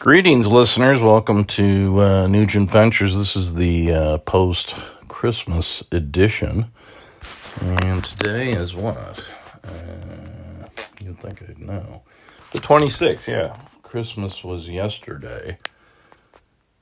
Greetings, 0.00 0.46
listeners. 0.46 1.00
Welcome 1.00 1.44
to 1.46 2.00
uh, 2.00 2.26
Nugent 2.28 2.70
Ventures. 2.70 3.18
This 3.18 3.34
is 3.34 3.56
the 3.56 3.92
uh, 3.92 4.18
post 4.18 4.76
Christmas 5.08 5.82
edition. 5.90 6.66
And 7.82 8.04
today 8.04 8.52
is 8.52 8.76
what? 8.76 9.26
Uh, 9.64 10.66
you'd 11.00 11.18
think 11.18 11.42
I'd 11.42 11.58
know. 11.58 12.02
The 12.52 12.60
26th, 12.60 13.26
yeah. 13.26 13.56
Christmas 13.82 14.44
was 14.44 14.68
yesterday. 14.68 15.58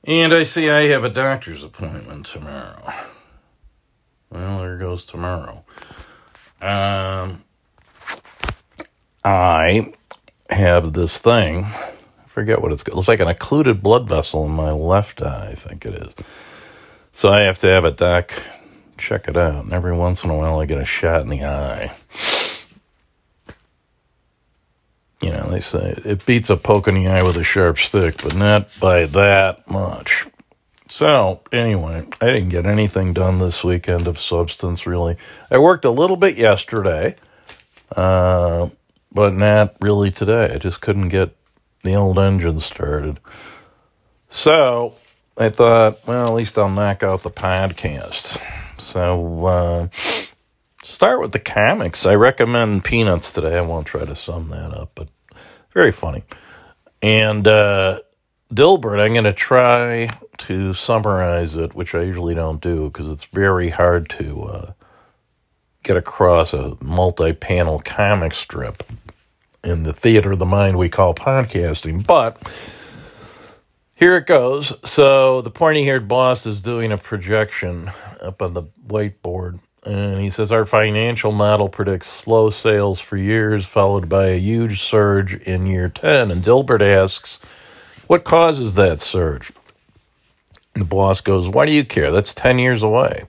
And 0.03 0.31
I 0.31 0.43
see 0.43 0.69
I 0.69 0.83
have 0.89 1.03
a 1.03 1.09
doctor's 1.09 1.63
appointment 1.63 2.27
tomorrow. 2.27 2.93
Well, 4.29 4.59
there 4.59 4.77
goes 4.77 5.07
tomorrow. 5.07 5.65
Um, 6.61 7.43
I 9.23 9.91
have 10.51 10.93
this 10.93 11.17
thing 11.17 11.65
forget 12.37 12.61
what 12.61 12.71
it's. 12.71 12.83
It 12.83 12.93
looks 12.93 13.07
like 13.07 13.19
an 13.19 13.27
occluded 13.27 13.81
blood 13.81 14.07
vessel 14.07 14.45
in 14.45 14.51
my 14.51 14.69
left 14.69 15.23
eye, 15.23 15.47
I 15.49 15.55
think 15.55 15.87
it 15.87 15.95
is. 15.95 16.13
So 17.11 17.33
I 17.33 17.39
have 17.41 17.57
to 17.59 17.67
have 17.67 17.83
a 17.83 17.89
doc 17.89 18.31
check 18.95 19.27
it 19.27 19.35
out. 19.35 19.63
And 19.63 19.73
every 19.73 19.95
once 19.97 20.23
in 20.23 20.29
a 20.29 20.37
while, 20.37 20.59
I 20.59 20.67
get 20.67 20.77
a 20.77 20.85
shot 20.85 21.21
in 21.21 21.29
the 21.29 21.43
eye. 21.43 21.91
You 25.19 25.31
know, 25.31 25.49
they 25.49 25.61
say 25.61 25.99
it 26.05 26.27
beats 26.27 26.51
a 26.51 26.57
poke 26.57 26.87
in 26.87 26.93
the 26.93 27.07
eye 27.07 27.23
with 27.23 27.37
a 27.37 27.43
sharp 27.43 27.79
stick, 27.79 28.21
but 28.21 28.35
not 28.35 28.69
by 28.79 29.07
that 29.07 29.67
much. 29.67 30.27
So, 30.89 31.41
anyway, 31.51 32.07
I 32.21 32.27
didn't 32.27 32.49
get 32.49 32.67
anything 32.67 33.13
done 33.13 33.39
this 33.39 33.63
weekend 33.63 34.05
of 34.05 34.19
substance, 34.19 34.85
really. 34.85 35.17
I 35.49 35.57
worked 35.57 35.85
a 35.85 35.89
little 35.89 36.17
bit 36.17 36.37
yesterday, 36.37 37.15
uh, 37.95 38.69
but 39.11 39.33
not 39.33 39.73
really 39.81 40.11
today. 40.11 40.51
I 40.53 40.59
just 40.59 40.81
couldn't 40.81 41.09
get 41.09 41.36
the 41.87 41.95
old 41.95 42.19
engine 42.19 42.59
started. 42.59 43.19
So 44.29 44.93
I 45.37 45.49
thought, 45.49 46.05
well, 46.05 46.27
at 46.27 46.33
least 46.33 46.57
I'll 46.57 46.69
knock 46.69 47.01
out 47.01 47.23
the 47.23 47.31
podcast. 47.31 48.41
So 48.77 49.45
uh, 49.45 49.87
start 50.83 51.21
with 51.21 51.31
the 51.31 51.39
comics. 51.39 52.05
I 52.05 52.15
recommend 52.15 52.83
Peanuts 52.83 53.31
today. 53.31 53.57
I 53.57 53.61
won't 53.61 53.87
try 53.87 54.03
to 54.03 54.15
sum 54.15 54.49
that 54.49 54.73
up, 54.73 54.91
but 54.95 55.07
very 55.73 55.93
funny. 55.93 56.23
And 57.01 57.47
uh, 57.47 58.01
Dilbert, 58.53 58.99
I'm 58.99 59.13
going 59.13 59.23
to 59.23 59.33
try 59.33 60.09
to 60.39 60.73
summarize 60.73 61.55
it, 61.55 61.73
which 61.73 61.95
I 61.95 62.01
usually 62.01 62.35
don't 62.35 62.59
do 62.61 62.89
because 62.89 63.09
it's 63.09 63.23
very 63.23 63.69
hard 63.69 64.09
to 64.09 64.41
uh, 64.43 64.71
get 65.83 65.95
across 65.95 66.53
a 66.53 66.75
multi 66.81 67.31
panel 67.31 67.79
comic 67.79 68.33
strip 68.33 68.83
in 69.67 69.83
the 69.83 69.93
theater 69.93 70.31
of 70.31 70.39
the 70.39 70.45
mind 70.45 70.77
we 70.77 70.87
call 70.87 71.13
podcasting. 71.13 72.07
But 72.07 72.41
here 73.95 74.15
it 74.15 74.25
goes. 74.25 74.73
So 74.89 75.41
the 75.41 75.51
pointy 75.51 75.83
haired 75.83 76.07
boss 76.07 76.45
is 76.45 76.61
doing 76.61 76.91
a 76.91 76.97
projection 76.97 77.91
up 78.21 78.41
on 78.41 78.53
the 78.53 78.63
whiteboard. 78.87 79.59
And 79.85 80.21
he 80.21 80.29
says, 80.29 80.51
Our 80.51 80.65
financial 80.65 81.33
model 81.33 81.67
predicts 81.67 82.07
slow 82.07 82.49
sales 82.49 83.01
for 83.01 83.17
years, 83.17 83.65
followed 83.65 84.07
by 84.07 84.27
a 84.27 84.39
huge 84.39 84.81
surge 84.81 85.35
in 85.35 85.65
year 85.65 85.89
10. 85.89 86.31
And 86.31 86.43
Dilbert 86.43 86.81
asks, 86.81 87.39
What 88.07 88.23
causes 88.23 88.75
that 88.75 89.01
surge? 89.01 89.51
And 90.73 90.83
the 90.83 90.87
boss 90.87 91.19
goes, 91.19 91.49
Why 91.49 91.65
do 91.65 91.73
you 91.73 91.83
care? 91.83 92.11
That's 92.11 92.33
10 92.33 92.59
years 92.59 92.83
away. 92.83 93.25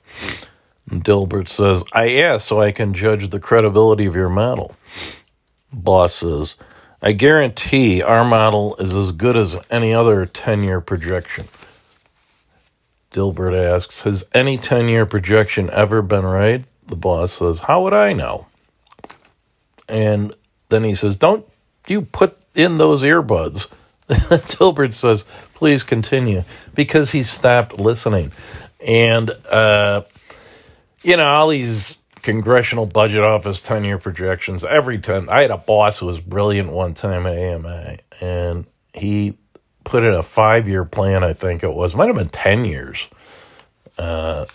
And 0.91 1.05
Dilbert 1.05 1.49
says, 1.49 1.85
I 1.93 2.15
ask 2.19 2.47
so 2.47 2.61
I 2.61 2.73
can 2.73 2.95
judge 2.95 3.29
the 3.29 3.41
credibility 3.41 4.07
of 4.07 4.17
your 4.17 4.31
model 4.31 4.75
bosses, 5.73 6.57
I 7.01 7.13
guarantee 7.13 8.03
our 8.03 8.25
model 8.25 8.77
is 8.77 8.95
as 8.95 9.13
good 9.13 9.37
as 9.37 9.57
any 9.71 9.95
other 9.95 10.27
10 10.27 10.65
year 10.65 10.81
projection. 10.81 11.47
Dilbert 13.13 13.55
asks, 13.55 14.03
Has 14.03 14.27
any 14.35 14.59
10 14.59 14.89
year 14.89 15.07
projection 15.07 15.71
ever 15.71 16.03
been 16.03 16.25
right? 16.25 16.65
The 16.87 16.97
boss 16.97 17.33
says, 17.33 17.61
How 17.61 17.83
would 17.85 17.95
I 17.95 18.13
know? 18.13 18.47
And 19.89 20.35
then 20.69 20.85
he 20.85 20.95
says, 20.95 21.17
Don't 21.17 21.47
you 21.87 22.03
put 22.03 22.39
in 22.55 22.79
those 22.79 23.03
earbuds. 23.03 23.71
Dilbert 24.09 24.93
says, 24.93 25.25
Please 25.55 25.83
continue, 25.83 26.45
because 26.75 27.13
he 27.13 27.23
stopped 27.23 27.79
listening. 27.79 28.33
And, 28.85 29.31
uh, 29.51 30.03
you 31.03 31.17
know, 31.17 31.27
all 31.27 31.49
these 31.49 31.98
Congressional 32.23 32.87
Budget 32.87 33.23
Office 33.23 33.63
10 33.63 33.85
year 33.85 33.99
projections. 33.99 34.65
Every 34.65 34.99
10, 34.99 35.29
I 35.29 35.43
had 35.43 35.51
a 35.51 35.59
boss 35.59 35.99
who 35.99 36.07
was 36.07 36.21
brilliant 36.21 36.71
one 36.71 36.95
time 36.95 37.27
at 37.27 37.37
AMA, 37.37 37.97
and 38.21 38.67
he 38.93 39.37
put 39.85 40.05
in 40.05 40.13
a 40.13 40.23
five 40.23 40.69
year 40.69 40.85
plan, 40.85 41.25
I 41.25 41.33
think 41.33 41.63
it 41.63 41.73
was, 41.73 41.95
might 41.95 42.07
have 42.07 42.17
been 42.17 42.29
10 42.29 42.65
years, 42.65 43.09
uh, 43.99 44.47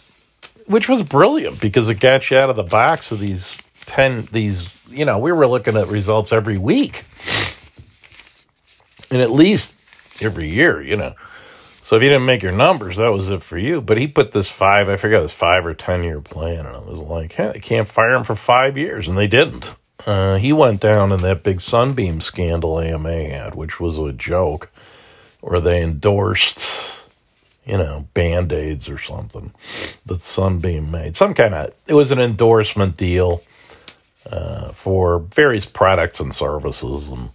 which 0.68 0.88
was 0.88 1.02
brilliant 1.02 1.59
because 1.59 1.90
it 1.90 2.00
got 2.00 2.29
you 2.29 2.38
out 2.38 2.50
of 2.50 2.56
the 2.56 2.63
box 2.63 3.12
of 3.12 3.19
these 3.19 3.57
10, 3.85 4.23
these, 4.31 4.79
you 4.90 5.06
know, 5.06 5.19
we 5.19 5.31
were 5.31 5.47
looking 5.47 5.75
at 5.75 5.88
results 5.88 6.31
every 6.31 6.57
week 6.57 7.03
and 9.12 9.22
at 9.22 9.31
least 9.31 9.75
every 10.22 10.47
year, 10.47 10.81
you 10.81 10.96
know. 10.96 11.13
So 11.83 11.97
if 11.97 12.01
you 12.01 12.07
didn't 12.07 12.25
make 12.25 12.41
your 12.41 12.53
numbers, 12.53 12.95
that 12.95 13.11
was 13.11 13.29
it 13.29 13.41
for 13.41 13.57
you. 13.57 13.81
But 13.81 13.97
he 13.97 14.07
put 14.07 14.31
this 14.31 14.49
five, 14.49 14.88
I 14.88 14.95
forget, 14.95 15.21
this 15.21 15.33
five 15.33 15.66
or 15.66 15.73
10 15.73 16.05
year 16.05 16.21
plan. 16.21 16.66
And 16.66 16.69
I 16.69 16.79
was 16.79 16.99
like, 16.99 17.33
hey, 17.33 17.59
can't 17.61 17.89
fire 17.89 18.13
him 18.13 18.23
for 18.23 18.35
five 18.35 18.77
years. 18.77 19.09
And 19.09 19.17
they 19.17 19.27
didn't. 19.27 19.75
Uh, 20.07 20.38
he 20.38 20.53
went 20.53 20.79
down 20.79 21.11
in 21.11 21.19
that 21.23 21.43
big 21.43 21.59
Sunbeam 21.59 22.22
scandal 22.22 22.79
AMA 22.79 23.25
had, 23.25 23.55
which 23.55 23.81
was 23.81 23.99
a 23.99 24.13
joke, 24.13 24.72
where 25.41 25.59
they 25.59 25.83
endorsed, 25.83 27.05
you 27.66 27.77
know, 27.77 28.07
band 28.13 28.53
aids 28.53 28.88
or 28.88 28.97
something 28.97 29.51
that 30.05 30.22
Sunbeam 30.22 30.89
made. 30.89 31.17
Some 31.17 31.33
kind 31.33 31.53
of, 31.53 31.73
it 31.85 31.95
was 31.95 32.13
an 32.13 32.19
endorsement 32.19 32.95
deal 32.95 33.43
uh, 34.31 34.72
for 34.72 35.19
various 35.19 35.66
products 35.66 36.22
and 36.22 36.33
services, 36.33 37.09
and 37.09 37.29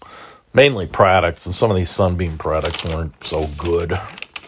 mainly 0.54 0.86
products. 0.86 1.44
And 1.44 1.54
some 1.54 1.70
of 1.70 1.76
these 1.76 1.90
Sunbeam 1.90 2.38
products 2.38 2.82
weren't 2.82 3.12
so 3.26 3.46
good. 3.58 3.98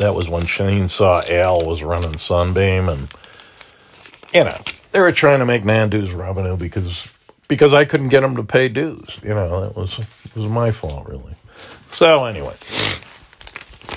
That 0.00 0.14
was 0.14 0.30
when 0.30 0.44
Chainsaw 0.44 1.28
Al 1.28 1.66
was 1.66 1.82
running 1.82 2.16
Sunbeam, 2.16 2.88
and 2.88 3.06
you 4.32 4.44
know 4.44 4.58
they 4.92 5.00
were 5.00 5.12
trying 5.12 5.40
to 5.40 5.44
make 5.44 5.62
non 5.62 5.90
dues 5.90 6.10
revenue 6.10 6.56
because 6.56 7.12
because 7.48 7.74
I 7.74 7.84
couldn't 7.84 8.08
get 8.08 8.20
them 8.20 8.36
to 8.36 8.42
pay 8.42 8.70
dues. 8.70 9.18
You 9.22 9.34
know 9.34 9.60
that 9.60 9.76
was 9.76 10.00
was 10.34 10.50
my 10.50 10.70
fault 10.70 11.06
really. 11.06 11.34
So 11.90 12.24
anyway, 12.24 12.54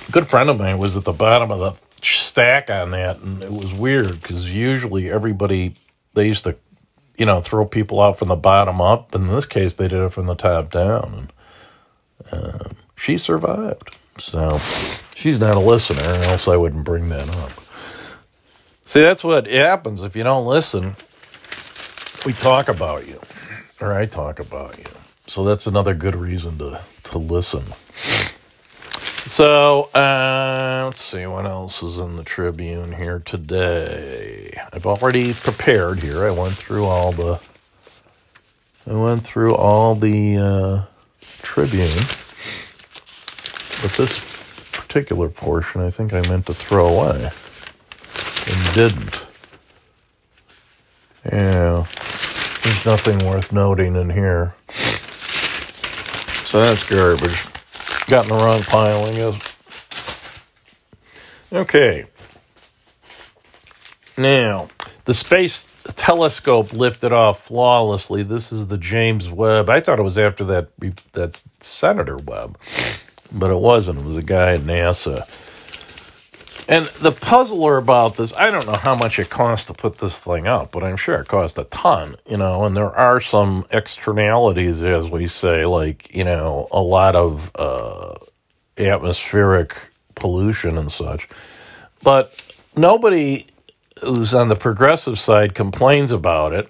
a 0.09 0.11
good 0.11 0.27
friend 0.27 0.49
of 0.49 0.59
mine 0.59 0.77
was 0.77 0.97
at 0.97 1.05
the 1.05 1.13
bottom 1.13 1.51
of 1.51 1.59
the 1.59 1.73
stack 2.05 2.69
on 2.69 2.91
that, 2.91 3.19
and 3.19 3.41
it 3.41 3.53
was 3.53 3.73
weird 3.73 4.21
because 4.21 4.53
usually 4.53 5.09
everybody 5.09 5.73
they 6.15 6.27
used 6.27 6.43
to 6.43 6.57
you 7.17 7.25
know 7.25 7.39
throw 7.39 7.65
people 7.65 8.01
out 8.01 8.19
from 8.19 8.27
the 8.27 8.35
bottom 8.35 8.81
up. 8.81 9.15
In 9.15 9.27
this 9.27 9.45
case, 9.45 9.75
they 9.75 9.87
did 9.87 10.03
it 10.03 10.11
from 10.11 10.25
the 10.25 10.35
top 10.35 10.69
down, 10.69 11.29
and 12.29 12.33
uh, 12.33 12.69
she 12.97 13.17
survived. 13.17 13.95
So 14.17 14.59
she's 15.15 15.39
not 15.39 15.55
a 15.55 15.59
listener, 15.59 16.01
else 16.01 16.47
I 16.47 16.55
wouldn't 16.55 16.85
bring 16.85 17.09
that 17.09 17.29
up. 17.37 17.51
See, 18.85 19.01
that's 19.01 19.23
what 19.23 19.47
happens 19.47 20.03
if 20.03 20.15
you 20.15 20.23
don't 20.23 20.45
listen. 20.45 20.95
We 22.25 22.33
talk 22.33 22.67
about 22.67 23.07
you, 23.07 23.19
or 23.81 23.93
I 23.93 24.05
talk 24.05 24.39
about 24.39 24.77
you. 24.77 24.85
So 25.25 25.43
that's 25.43 25.67
another 25.67 25.93
good 25.93 26.15
reason 26.15 26.57
to, 26.59 26.81
to 27.05 27.17
listen. 27.17 27.63
So, 29.25 29.83
uh, 29.95 30.83
let's 30.85 31.01
see 31.01 31.25
what 31.25 31.45
else 31.45 31.81
is 31.81 31.97
in 31.97 32.17
the 32.17 32.23
Tribune 32.25 32.91
here 32.91 33.19
today. 33.19 34.59
I've 34.73 34.85
already 34.85 35.33
prepared 35.33 35.99
here. 35.99 36.25
I 36.25 36.31
went 36.31 36.55
through 36.55 36.85
all 36.85 37.13
the 37.13 37.39
I 38.85 38.91
went 38.93 39.21
through 39.21 39.55
all 39.55 39.95
the 39.95 40.37
uh, 40.37 40.81
Tribune. 41.41 41.87
But 43.81 43.93
this 43.97 44.32
particular 44.93 45.27
portion, 45.27 45.81
I 45.81 45.89
think 45.89 46.13
I 46.13 46.21
meant 46.29 46.45
to 46.45 46.53
throw 46.53 46.85
away 46.85 47.23
and 47.25 48.75
didn't. 48.75 49.25
Yeah, 51.25 51.83
there's 52.61 52.85
nothing 52.85 53.17
worth 53.27 53.51
noting 53.51 53.95
in 53.95 54.11
here. 54.11 54.53
So 56.45 56.61
that's 56.61 56.87
garbage. 56.87 57.43
Got 58.07 58.25
in 58.25 58.37
the 58.37 58.43
wrong 58.43 58.61
pile, 58.61 59.03
I 59.05 59.13
guess. 59.15 59.57
Okay. 61.51 62.05
Now, 64.15 64.69
the 65.05 65.15
space 65.15 65.81
telescope 65.95 66.71
lifted 66.71 67.11
off 67.11 67.45
flawlessly. 67.45 68.21
This 68.21 68.51
is 68.51 68.67
the 68.67 68.77
James 68.77 69.31
Webb. 69.31 69.71
I 69.71 69.79
thought 69.79 69.97
it 69.97 70.03
was 70.03 70.19
after 70.19 70.43
that 70.45 70.69
that 71.13 71.41
Senator 71.61 72.17
Webb 72.17 72.59
but 73.33 73.51
it 73.51 73.59
wasn't. 73.59 73.99
It 73.99 74.05
was 74.05 74.17
a 74.17 74.23
guy 74.23 74.53
at 74.53 74.61
NASA. 74.61 75.27
And 76.69 76.85
the 76.85 77.11
puzzler 77.11 77.77
about 77.77 78.15
this, 78.15 78.33
I 78.33 78.49
don't 78.49 78.65
know 78.65 78.77
how 78.77 78.95
much 78.95 79.19
it 79.19 79.29
costs 79.29 79.67
to 79.67 79.73
put 79.73 79.97
this 79.97 80.17
thing 80.17 80.47
up, 80.47 80.71
but 80.71 80.83
I'm 80.83 80.95
sure 80.95 81.15
it 81.15 81.27
cost 81.27 81.57
a 81.57 81.65
ton, 81.65 82.15
you 82.25 82.37
know, 82.37 82.63
and 82.63 82.75
there 82.75 82.89
are 82.89 83.19
some 83.19 83.65
externalities, 83.71 84.81
as 84.81 85.09
we 85.09 85.27
say, 85.27 85.65
like, 85.65 86.15
you 86.15 86.23
know, 86.23 86.69
a 86.71 86.81
lot 86.81 87.15
of, 87.17 87.51
uh, 87.55 88.15
atmospheric 88.77 89.75
pollution 90.15 90.77
and 90.77 90.91
such. 90.91 91.27
But 92.01 92.57
nobody 92.77 93.45
who's 94.01 94.33
on 94.33 94.47
the 94.47 94.55
progressive 94.55 95.19
side 95.19 95.55
complains 95.55 96.11
about 96.11 96.53
it 96.53 96.69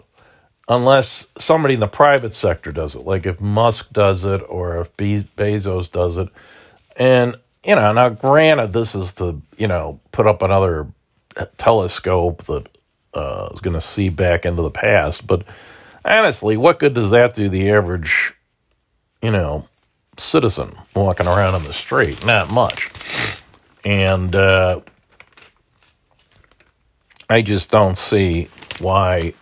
unless 0.68 1.28
somebody 1.38 1.74
in 1.74 1.80
the 1.80 1.88
private 1.88 2.34
sector 2.34 2.72
does 2.72 2.96
it, 2.96 3.06
like 3.06 3.26
if 3.26 3.42
Musk 3.42 3.92
does 3.92 4.24
it 4.26 4.42
or 4.48 4.82
if 4.82 4.96
Be- 4.98 5.28
Bezos 5.36 5.92
does 5.92 6.18
it. 6.18 6.30
And, 6.96 7.36
you 7.66 7.76
know, 7.76 7.92
now 7.94 8.10
granted, 8.10 8.74
this 8.74 8.96
is 8.96 9.14
to, 9.16 9.42
you 9.58 9.68
know, 9.68 10.00
put 10.12 10.28
up 10.28 10.42
another 10.42 10.88
telescope 11.58 12.44
that 12.46 12.68
uh, 13.14 13.50
is 13.54 13.62
going 13.62 13.74
to 13.74 13.82
see 13.82 14.10
back 14.10 14.46
into 14.46 14.62
the 14.62 14.72
past. 14.72 15.28
But 15.28 15.44
honestly, 16.06 16.58
what 16.58 16.80
good 16.80 16.94
does 16.94 17.12
that 17.12 17.34
do 17.34 17.50
the 17.50 17.70
average, 17.72 18.34
you 19.22 19.32
know, 19.32 19.68
citizen 20.18 20.74
walking 20.96 21.28
around 21.28 21.56
in 21.56 21.64
the 21.64 21.74
street? 21.74 22.26
Not 22.26 22.52
much. 22.52 22.90
And 23.84 24.36
uh, 24.36 24.80
I 27.30 27.42
just 27.42 27.70
don't 27.70 27.98
see 27.98 28.48
why 28.80 29.34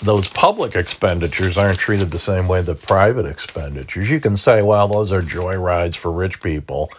those 0.00 0.28
public 0.28 0.76
expenditures 0.76 1.58
aren't 1.58 1.78
treated 1.78 2.10
the 2.10 2.18
same 2.18 2.48
way 2.48 2.62
that 2.62 2.82
private 2.82 3.26
expenditures. 3.26 4.10
You 4.10 4.20
can 4.20 4.36
say, 4.36 4.62
well, 4.62 4.88
those 4.88 5.12
are 5.12 5.22
joyrides 5.22 5.96
for 5.96 6.10
rich 6.12 6.40
people, 6.42 6.90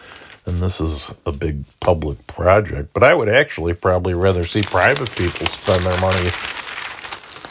and 0.46 0.58
this 0.58 0.80
is 0.80 1.10
a 1.26 1.32
big 1.32 1.64
public 1.80 2.26
project. 2.26 2.92
But 2.92 3.02
I 3.02 3.14
would 3.14 3.28
actually 3.28 3.74
probably 3.74 4.14
rather 4.14 4.44
see 4.44 4.62
private 4.62 5.10
people 5.12 5.46
spend 5.46 5.84
their 5.84 6.00
money 6.00 6.30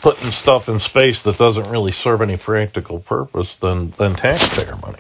putting 0.02 0.32
stuff 0.32 0.70
in 0.70 0.80
space 0.80 1.24
that 1.24 1.38
doesn't 1.38 1.70
really 1.70 1.92
serve 1.92 2.22
any 2.22 2.38
practical 2.38 3.00
purpose 3.00 3.56
than, 3.58 3.92
than 3.92 4.16
taxpayer 4.16 4.76
money. 4.78 5.00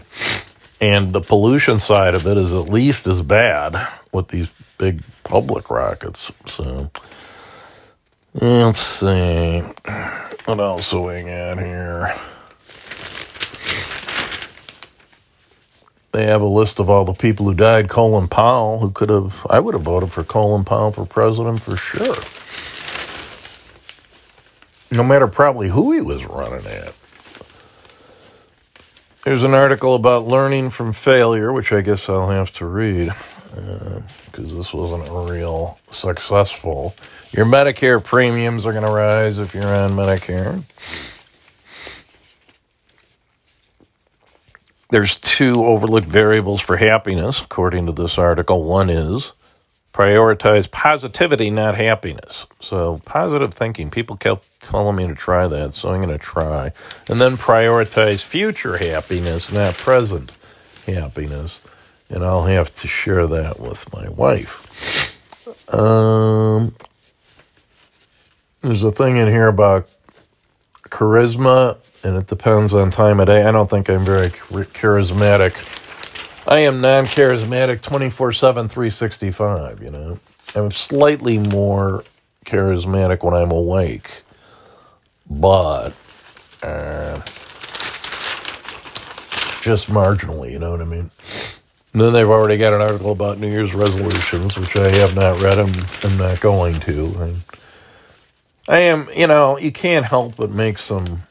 And 0.81 1.13
the 1.13 1.22
pollution 1.22 1.80
side 1.80 2.16
of 2.16 2.25
it 2.25 2.38
is 2.38 2.54
at 2.54 2.69
least 2.69 3.07
as 3.07 3.22
bad 3.22 3.75
with 4.12 4.30
these 4.30 4.50
big 4.78 5.02
public 5.24 5.69
rockets. 5.69 6.31
So 6.45 6.90
let's 8.34 8.80
see. 8.80 9.63
What 10.50 10.60
else 10.60 10.92
are 10.96 11.01
we 11.01 11.22
got 11.22 11.60
here? 11.60 12.12
They 16.12 16.25
have 16.25 16.42
a 16.42 16.48
list 16.48 16.80
of 16.80 16.90
all 16.90 17.06
the 17.06 17.13
people 17.13 17.46
who 17.46 17.54
died. 17.54 17.88
Colin 17.88 18.28
Powell, 18.28 18.80
who 18.80 18.90
could 18.90 19.12
have, 19.12 19.46
I 19.48 19.60
would 19.60 19.75
have 19.75 19.84
voted 19.84 20.12
for 20.12 20.24
Colin 20.24 20.66
Powell 20.66 20.92
for 20.92 21.06
president 21.06 21.62
for 21.62 21.78
sure. 21.78 22.16
No 24.92 25.07
matter 25.07 25.28
probably 25.28 25.69
who 25.69 25.92
he 25.92 26.01
was 26.01 26.25
running 26.25 26.66
at. 26.66 26.95
Here's 29.25 29.44
an 29.44 29.54
article 29.54 29.94
about 29.94 30.25
learning 30.25 30.72
from 30.72 30.94
failure, 30.94 31.54
which 31.54 31.72
I 31.72 31.81
guess 31.81 32.10
I'll 32.10 32.31
have 32.31 32.50
to 32.54 32.66
read 32.66 33.13
because 33.50 34.54
uh, 34.54 34.57
this 34.57 34.74
wasn't 34.74 35.10
real 35.30 35.80
successful. 35.92 36.96
Your 37.31 37.46
Medicare 37.46 38.04
premiums 38.04 38.66
are 38.66 38.72
going 38.72 38.86
to 38.86 38.92
rise 38.92 39.38
if 39.38 39.54
you're 39.54 39.66
on 39.66 39.92
Medicare. 39.92 40.63
There's 44.92 45.19
two 45.19 45.66
overlooked 45.66 46.07
variables 46.07 46.62
for 46.62 46.78
happiness, 46.78 47.42
according 47.42 47.86
to 47.86 47.92
this 47.92 48.18
article. 48.18 48.63
One 48.63 48.90
is 48.90 49.34
prioritize 49.94 50.72
positivity, 50.72 51.50
not 51.50 51.75
happiness. 51.75 52.48
So, 52.62 53.02
positive 53.06 53.54
thinking. 53.54 53.90
People 53.90 54.16
kept 54.16 54.45
telling 54.62 54.95
me 54.95 55.07
to 55.07 55.16
try 55.16 55.48
that, 55.48 55.74
so 55.74 55.90
I'm 55.90 56.02
going 56.02 56.18
to 56.18 56.18
try. 56.18 56.72
And 57.07 57.19
then 57.19 57.38
prioritize 57.38 58.24
future 58.24 58.78
happiness, 58.78 59.52
not 59.52 59.75
present 59.75 60.31
happiness. 60.88 61.62
And 62.10 62.24
I'll 62.24 62.46
have 62.46 62.74
to 62.76 62.88
share 62.88 63.28
that 63.28 63.60
with 63.60 63.92
my 63.94 64.10
wife. 64.10 64.66
Um, 65.74 66.74
there's 68.62 68.84
a 68.84 68.92
thing 68.92 69.18
in 69.18 69.28
here 69.28 69.48
about 69.48 69.88
charisma, 70.90 71.78
and 72.04 72.18
it 72.18 72.28
depends 72.28 72.74
on 72.74 72.92
time 72.92 73.20
of 73.20 73.28
day. 73.28 73.44
I 73.44 73.52
don't 73.52 73.70
think 73.70 73.90
I'm 73.90 74.04
very 74.04 74.30
charismatic. 74.30 75.54
I 76.48 76.60
am 76.60 76.82
non 76.82 77.06
charismatic 77.06 77.82
24 77.82 78.34
7, 78.34 78.68
365, 78.68 79.84
you 79.84 79.92
know. 79.92 80.20
I'm 80.56 80.72
slightly 80.72 81.38
more 81.38 82.04
charismatic 82.46 83.24
when 83.24 83.36
I'm 83.36 83.52
awake, 83.52 84.24
but 85.30 85.90
uh, 86.64 87.22
just 89.62 89.90
marginally, 89.90 90.52
you 90.52 90.58
know 90.58 90.72
what 90.72 90.82
I 90.82 90.86
mean? 90.86 91.12
And 91.94 92.02
then 92.02 92.14
they've 92.14 92.30
already 92.30 92.58
got 92.58 92.74
an 92.74 92.82
article 92.82 93.12
about 93.12 93.40
New 93.40 93.50
Year's 93.50 93.74
resolutions, 93.74 94.58
which 94.58 94.78
I 94.78 94.90
have 94.98 95.16
not 95.16 95.42
read. 95.42 95.58
I'm, 95.58 96.18
not 96.18 96.40
going 96.40 96.80
to. 96.82 97.16
I, 98.68 98.76
I 98.76 98.80
am, 98.80 99.10
you 99.16 99.26
know, 99.28 99.58
you 99.58 99.72
can't 99.72 100.06
help 100.06 100.36
but 100.38 100.52
make 100.52 100.78
some 100.78 101.24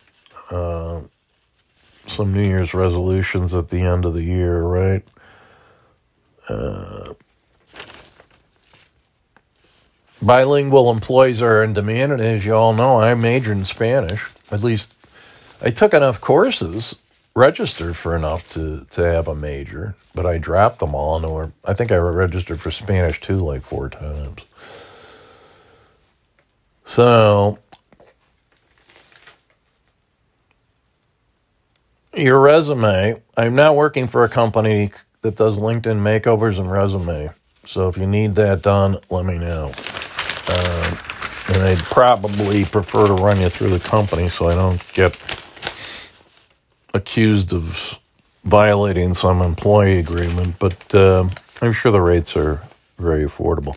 uh, 0.51 1.01
some 2.07 2.33
New 2.33 2.43
Year's 2.43 2.75
resolutions 2.75 3.55
at 3.55 3.69
the 3.69 3.83
end 3.83 4.05
of 4.05 4.15
the 4.15 4.25
year, 4.25 4.63
right? 4.63 5.05
Uh, 6.49 7.15
bilingual 10.21 10.91
employees 10.91 11.43
are 11.43 11.63
in 11.63 11.75
demand, 11.75 12.13
and 12.13 12.21
as 12.21 12.45
you 12.45 12.55
all 12.55 12.73
know, 12.73 13.01
I 13.01 13.15
majored 13.15 13.59
in 13.59 13.65
Spanish. 13.65 14.27
At 14.51 14.63
least 14.63 14.95
I 15.61 15.71
took 15.71 15.95
enough 15.95 16.21
courses, 16.21 16.97
registered 17.39 17.97
for 17.97 18.17
enough 18.17 18.49
to, 18.49 18.85
to 18.91 19.03
have 19.03 19.29
a 19.29 19.35
major, 19.35 19.95
but 20.15 20.27
I 20.27 20.39
dropped 20.39 20.81
them 20.81 20.95
all. 20.95 21.25
And 21.25 21.53
I 21.65 21.73
think 21.73 21.93
I 21.93 21.97
registered 21.97 22.61
for 22.61 22.71
Spanish 22.71 23.21
too, 23.21 23.37
like 23.37 23.63
four 23.63 23.89
times. 23.89 24.41
So, 26.85 27.59
your 32.15 32.41
resume, 32.41 33.23
I'm 33.37 33.55
now 33.55 33.73
working 33.75 34.09
for 34.09 34.25
a 34.25 34.29
company 34.29 34.91
that 35.23 35.37
does 35.37 35.59
LinkedIn 35.59 36.01
makeovers 36.01 36.59
and 36.59 36.71
resume. 36.71 37.31
So, 37.65 37.89
if 37.89 37.97
you 37.97 38.07
need 38.07 38.35
that 38.37 38.63
done, 38.63 38.97
let 39.11 39.25
me 39.25 39.39
know. 39.39 39.67
Um, 39.67 40.99
and 41.55 41.63
I'd 41.63 41.79
probably 41.85 42.65
prefer 42.65 43.07
to 43.07 43.13
run 43.15 43.41
you 43.41 43.49
through 43.49 43.71
the 43.71 43.81
company 43.81 44.29
so 44.29 44.49
I 44.49 44.55
don't 44.55 44.83
get 44.95 45.15
accused 46.99 47.53
of 47.53 47.99
violating 48.45 49.15
some 49.15 49.41
employee 49.41 49.99
agreement. 49.99 50.59
But 50.59 50.95
uh, 50.95 51.29
I'm 51.63 51.73
sure 51.73 51.93
the 51.93 52.03
rates 52.03 52.37
are 52.37 52.61
very 52.99 53.25
affordable. 53.25 53.77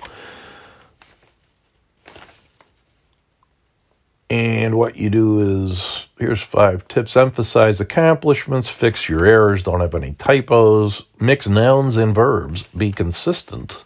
And 4.30 4.78
what 4.78 4.96
you 4.96 5.10
do 5.10 5.66
is 5.66 6.08
here's 6.18 6.42
five 6.42 6.88
tips 6.88 7.18
emphasize 7.18 7.82
accomplishments, 7.82 8.70
fix 8.70 9.10
your 9.10 9.25
errors, 9.25 9.63
don't 9.63 9.82
have 9.82 9.94
any 9.94 10.13
typos, 10.13 11.04
mix 11.20 11.50
nouns 11.50 11.98
and 11.98 12.16
verbs, 12.16 12.63
be 12.68 12.94
consistent, 12.94 13.84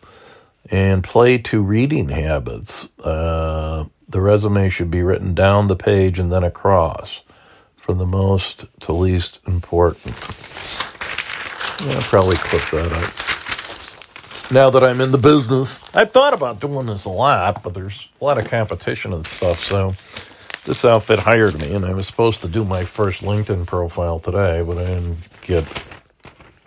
and 0.70 1.04
play 1.04 1.40
to 1.40 1.64
reading 1.64 2.10
habits. 2.10 2.88
Uh, 3.04 3.86
the 4.08 4.22
resume 4.22 4.70
should 4.70 4.92
be 4.92 5.02
written 5.02 5.34
down 5.34 5.66
the 5.66 5.76
page 5.76 6.20
and 6.20 6.32
then 6.32 6.44
across 6.44 7.24
from 7.86 8.00
the 8.00 8.06
most 8.08 8.66
to 8.80 8.92
least 8.92 9.38
important. 9.46 10.16
Yeah, 11.86 11.98
I'll 11.98 12.02
probably 12.02 12.36
clip 12.38 12.64
that 12.72 12.92
up. 12.92 14.52
Now 14.52 14.72
that 14.72 14.84
I'm 14.84 15.02
in 15.02 15.12
the 15.12 15.20
business, 15.20 15.80
I've 15.94 16.10
thought 16.10 16.34
about 16.34 16.60
doing 16.60 16.88
this 16.88 17.06
a 17.06 17.10
lot, 17.10 17.62
but 17.62 17.76
there's 17.76 18.10
a 18.20 18.24
lot 18.24 18.40
of 18.40 18.50
competition 18.50 19.14
and 19.14 19.24
stuff, 19.24 19.64
so 19.64 19.94
this 20.66 20.84
outfit 20.84 21.20
hired 21.20 21.60
me, 21.60 21.76
and 21.76 21.86
I 21.86 21.94
was 21.94 22.08
supposed 22.08 22.42
to 22.42 22.48
do 22.48 22.66
my 22.66 22.84
first 22.84 23.22
LinkedIn 23.22 23.68
profile 23.68 24.18
today, 24.18 24.64
but 24.66 24.80
I 24.80 24.86
didn't 24.88 25.18
get 25.42 25.64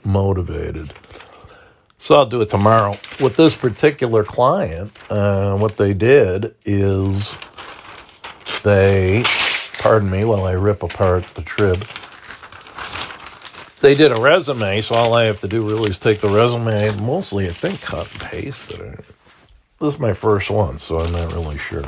motivated. 0.05 0.93
So 1.99 2.15
I'll 2.15 2.27
do 2.27 2.43
it 2.43 2.49
tomorrow. 2.49 2.95
With 3.21 3.35
this 3.35 3.57
particular 3.57 4.23
client, 4.23 4.97
uh, 5.11 5.59
what 5.59 5.79
they 5.79 5.95
did 5.95 6.55
is 6.65 7.35
they, 8.63 9.25
pardon 9.79 10.11
me 10.11 10.25
while 10.25 10.45
I 10.45 10.53
rip 10.53 10.83
apart 10.83 11.25
the 11.35 11.43
trib, 11.43 11.85
they 13.81 13.95
did 13.95 14.11
a 14.11 14.21
resume, 14.21 14.81
so 14.81 14.95
all 14.97 15.15
I 15.15 15.25
have 15.25 15.41
to 15.43 15.49
do 15.49 15.67
really 15.67 15.91
is 15.91 15.99
take 15.99 16.21
the 16.21 16.29
resume, 16.29 16.97
mostly 17.01 17.47
I 17.47 17.53
think 17.53 17.81
cut 17.81 18.11
and 18.11 18.21
paste 18.21 18.73
it. 18.73 19.05
This 19.81 19.95
is 19.95 20.01
my 20.01 20.13
first 20.13 20.51
one, 20.51 20.79
so 20.79 20.99
I'm 20.99 21.13
not 21.13 21.33
really 21.33 21.59
sure. 21.59 21.85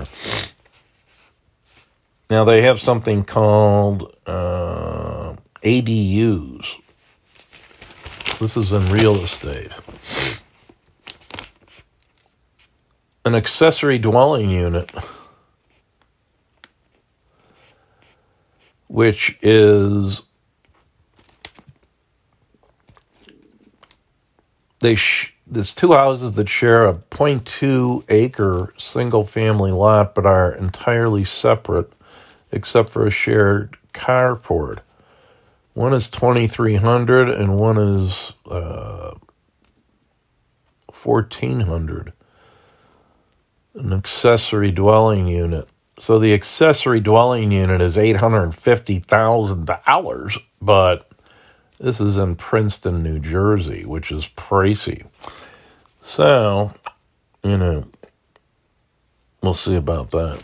Now 2.31 2.45
they 2.45 2.63
have 2.63 2.81
something 2.81 3.25
called 3.25 4.17
uh, 4.25 5.35
ADUs. 5.65 6.77
This 8.39 8.57
is 8.57 8.73
in 8.73 8.89
real 8.91 9.17
estate. 9.17 9.73
An 13.25 13.35
accessory 13.35 13.99
dwelling 13.99 14.49
unit, 14.49 14.93
which 18.91 19.39
is 19.43 20.23
they 24.81 24.97
sh- 24.97 25.35
there's 25.47 25.75
two 25.75 25.93
houses 25.93 26.35
that 26.35 26.49
share 26.49 26.87
a 26.87 26.95
0.2 26.95 28.05
acre 28.09 28.75
single 28.79 29.25
family 29.25 29.73
lot 29.73 30.15
but 30.15 30.27
are 30.27 30.53
entirely 30.55 31.25
separate 31.25 31.93
except 32.53 32.91
for 32.91 33.07
a 33.07 33.11
shared 33.13 33.77
carport. 33.95 34.81
One 35.75 35.95
is 35.95 36.11
2300 36.11 37.31
and 37.31 37.59
one 37.59 37.79
is 37.79 38.33
uh, 38.51 39.15
1400. 40.93 42.13
An 43.77 43.95
accessory 43.95 44.73
dwelling 44.73 45.29
unit. 45.29 45.70
So 46.01 46.19
the 46.19 46.33
accessory 46.33 47.01
dwelling 47.01 47.53
unit 47.53 47.83
is 47.83 47.99
$850,000, 47.99 50.39
but 50.63 51.07
this 51.79 52.01
is 52.01 52.17
in 52.17 52.37
Princeton, 52.37 53.03
New 53.03 53.19
Jersey, 53.19 53.85
which 53.85 54.11
is 54.11 54.27
pricey. 54.29 55.05
So, 56.01 56.73
you 57.45 57.59
know, 57.59 57.85
we'll 59.43 59.53
see 59.53 59.77
about 59.77 60.11
that. 60.13 60.41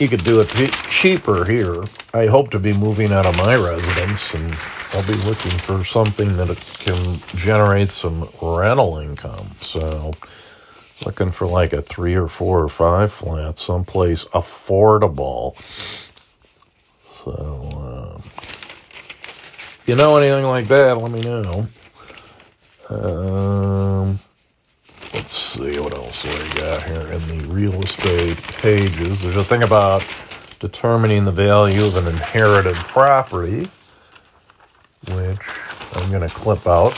You 0.00 0.08
could 0.08 0.24
do 0.24 0.40
it 0.40 0.48
cheaper 0.88 1.44
here. 1.44 1.84
I 2.12 2.26
hope 2.26 2.50
to 2.50 2.58
be 2.58 2.72
moving 2.72 3.12
out 3.12 3.26
of 3.26 3.36
my 3.36 3.54
residence 3.54 4.34
and 4.34 4.52
I'll 4.92 5.06
be 5.06 5.14
looking 5.24 5.52
for 5.52 5.84
something 5.84 6.36
that 6.36 6.48
can 6.80 7.20
generate 7.36 7.90
some 7.90 8.28
rental 8.42 8.98
income. 8.98 9.52
So, 9.60 10.10
looking 11.06 11.30
for 11.30 11.46
like 11.46 11.72
a 11.72 11.82
three 11.82 12.14
or 12.14 12.28
four 12.28 12.62
or 12.62 12.68
five 12.68 13.12
flat, 13.12 13.58
someplace 13.58 14.24
affordable. 14.26 15.56
So, 17.24 17.32
uh, 17.74 18.18
if 18.18 19.84
you 19.86 19.96
know 19.96 20.16
anything 20.16 20.44
like 20.44 20.66
that, 20.68 20.98
let 20.98 21.10
me 21.10 21.20
know. 21.20 21.66
Um, 22.88 24.18
let's 25.14 25.36
see 25.36 25.78
what 25.78 25.94
else 25.94 26.24
we 26.24 26.60
got 26.60 26.82
here 26.82 27.06
in 27.12 27.28
the 27.28 27.46
real 27.48 27.82
estate 27.82 28.36
pages. 28.58 29.22
There's 29.22 29.36
a 29.36 29.44
thing 29.44 29.62
about 29.62 30.04
determining 30.60 31.24
the 31.24 31.32
value 31.32 31.84
of 31.86 31.96
an 31.96 32.06
inherited 32.08 32.74
property, 32.74 33.68
which 35.08 35.38
I'm 35.94 36.10
going 36.10 36.28
to 36.28 36.34
clip 36.34 36.66
out. 36.66 36.92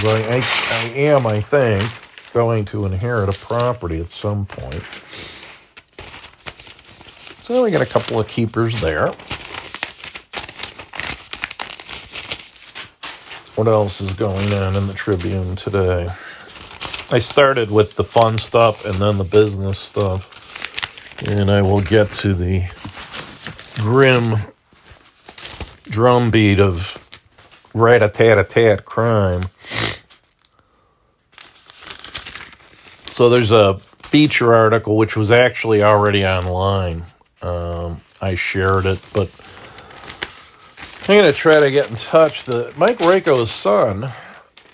Because 0.00 0.04
I, 0.06 0.20
I, 0.28 0.40
I 0.40 0.92
am, 0.98 1.26
I 1.26 1.40
think, 1.40 1.82
going 2.32 2.64
to 2.66 2.86
inherit 2.86 3.28
a 3.28 3.38
property 3.38 4.00
at 4.00 4.10
some 4.10 4.46
point. 4.46 4.84
So 7.42 7.64
we 7.64 7.70
got 7.70 7.82
a 7.82 7.86
couple 7.86 8.20
of 8.20 8.28
keepers 8.28 8.80
there. 8.80 9.08
What 13.56 13.68
else 13.68 14.00
is 14.00 14.14
going 14.14 14.52
on 14.52 14.76
in 14.76 14.86
the 14.86 14.94
Tribune 14.94 15.56
today? 15.56 16.08
I 17.10 17.20
started 17.20 17.70
with 17.70 17.96
the 17.96 18.04
fun 18.04 18.38
stuff 18.38 18.84
and 18.84 18.94
then 18.96 19.18
the 19.18 19.24
business 19.24 19.78
stuff. 19.78 21.22
And 21.26 21.50
I 21.50 21.62
will 21.62 21.80
get 21.80 22.10
to 22.22 22.34
the 22.34 22.64
grim 23.76 24.36
drumbeat 25.84 26.60
of 26.60 27.08
rat 27.74 28.02
a 28.02 28.08
tat 28.08 28.38
a 28.38 28.44
tat 28.44 28.84
crime. 28.84 29.44
So 33.18 33.28
there's 33.28 33.50
a 33.50 33.78
feature 33.78 34.54
article 34.54 34.96
which 34.96 35.16
was 35.16 35.32
actually 35.32 35.82
already 35.82 36.24
online. 36.24 37.02
Um, 37.42 38.00
I 38.20 38.36
shared 38.36 38.86
it, 38.86 39.04
but 39.12 39.28
I'm 41.08 41.24
to 41.24 41.32
try 41.32 41.58
to 41.58 41.68
get 41.72 41.90
in 41.90 41.96
touch. 41.96 42.44
The 42.44 42.72
Mike 42.76 42.98
Royko's 42.98 43.50
son 43.50 44.08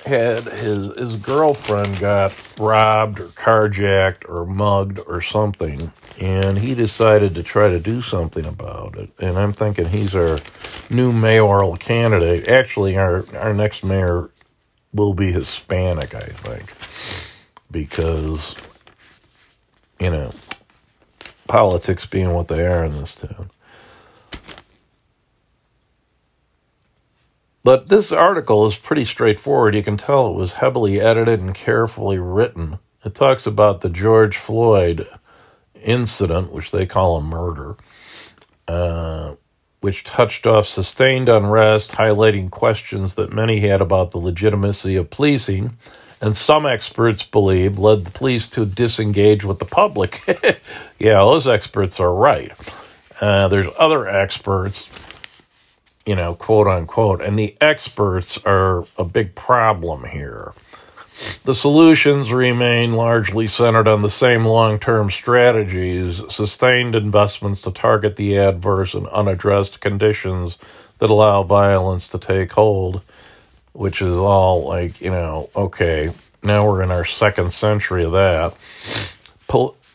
had 0.04 0.42
his 0.42 0.94
his 0.98 1.16
girlfriend 1.16 1.98
got 1.98 2.34
robbed 2.60 3.18
or 3.18 3.28
carjacked 3.28 4.28
or 4.28 4.44
mugged 4.44 5.00
or 5.06 5.22
something, 5.22 5.90
and 6.20 6.58
he 6.58 6.74
decided 6.74 7.34
to 7.36 7.42
try 7.42 7.70
to 7.70 7.80
do 7.80 8.02
something 8.02 8.44
about 8.44 8.98
it. 8.98 9.10
And 9.20 9.38
I'm 9.38 9.54
thinking 9.54 9.86
he's 9.86 10.14
our 10.14 10.38
new 10.90 11.12
mayoral 11.12 11.78
candidate. 11.78 12.46
Actually, 12.46 12.98
our 12.98 13.24
our 13.38 13.54
next 13.54 13.86
mayor 13.86 14.28
will 14.92 15.14
be 15.14 15.32
Hispanic, 15.32 16.14
I 16.14 16.20
think, 16.20 16.68
because 17.74 18.54
you 20.00 20.08
know 20.08 20.32
politics 21.48 22.06
being 22.06 22.32
what 22.32 22.46
they 22.48 22.64
are 22.64 22.84
in 22.84 22.92
this 22.92 23.16
town. 23.16 23.50
But 27.64 27.88
this 27.88 28.12
article 28.12 28.64
is 28.66 28.76
pretty 28.76 29.04
straightforward. 29.04 29.74
You 29.74 29.82
can 29.82 29.96
tell 29.96 30.28
it 30.28 30.36
was 30.36 30.54
heavily 30.54 31.00
edited 31.00 31.40
and 31.40 31.54
carefully 31.54 32.18
written. 32.18 32.78
It 33.04 33.14
talks 33.14 33.44
about 33.44 33.80
the 33.80 33.88
George 33.90 34.36
Floyd 34.36 35.08
incident, 35.82 36.52
which 36.52 36.70
they 36.70 36.86
call 36.86 37.16
a 37.16 37.22
murder, 37.22 37.76
uh, 38.68 39.34
which 39.80 40.04
touched 40.04 40.46
off 40.46 40.66
sustained 40.68 41.28
unrest, 41.28 41.92
highlighting 41.92 42.50
questions 42.50 43.16
that 43.16 43.32
many 43.32 43.60
had 43.60 43.80
about 43.80 44.10
the 44.12 44.18
legitimacy 44.18 44.94
of 44.96 45.10
policing, 45.10 45.72
and 46.20 46.36
some 46.36 46.66
experts 46.66 47.22
believe 47.22 47.78
led 47.78 48.04
the 48.04 48.10
police 48.10 48.48
to 48.50 48.64
disengage 48.64 49.44
with 49.44 49.58
the 49.58 49.64
public. 49.64 50.20
yeah, 50.98 51.18
those 51.18 51.46
experts 51.46 52.00
are 52.00 52.14
right. 52.14 52.52
Uh, 53.20 53.48
there's 53.48 53.68
other 53.78 54.06
experts 54.06 54.88
you 56.06 56.14
know, 56.14 56.34
quote 56.34 56.66
unquote. 56.66 57.22
And 57.22 57.38
the 57.38 57.56
experts 57.60 58.38
are 58.44 58.84
a 58.98 59.04
big 59.04 59.34
problem 59.34 60.04
here. 60.04 60.52
The 61.44 61.54
solutions 61.54 62.32
remain 62.32 62.92
largely 62.92 63.46
centered 63.46 63.86
on 63.86 64.02
the 64.02 64.10
same 64.10 64.44
long 64.44 64.78
term 64.78 65.10
strategies, 65.10 66.20
sustained 66.28 66.94
investments 66.94 67.62
to 67.62 67.70
target 67.70 68.16
the 68.16 68.36
adverse 68.36 68.94
and 68.94 69.06
unaddressed 69.08 69.80
conditions 69.80 70.58
that 70.98 71.10
allow 71.10 71.42
violence 71.44 72.08
to 72.08 72.18
take 72.18 72.52
hold, 72.52 73.04
which 73.74 74.00
is 74.00 74.16
all 74.16 74.64
like, 74.64 75.00
you 75.00 75.10
know, 75.10 75.50
okay, 75.54 76.10
now 76.42 76.66
we're 76.66 76.82
in 76.82 76.90
our 76.90 77.04
second 77.04 77.52
century 77.52 78.04
of 78.04 78.12
that. 78.12 78.56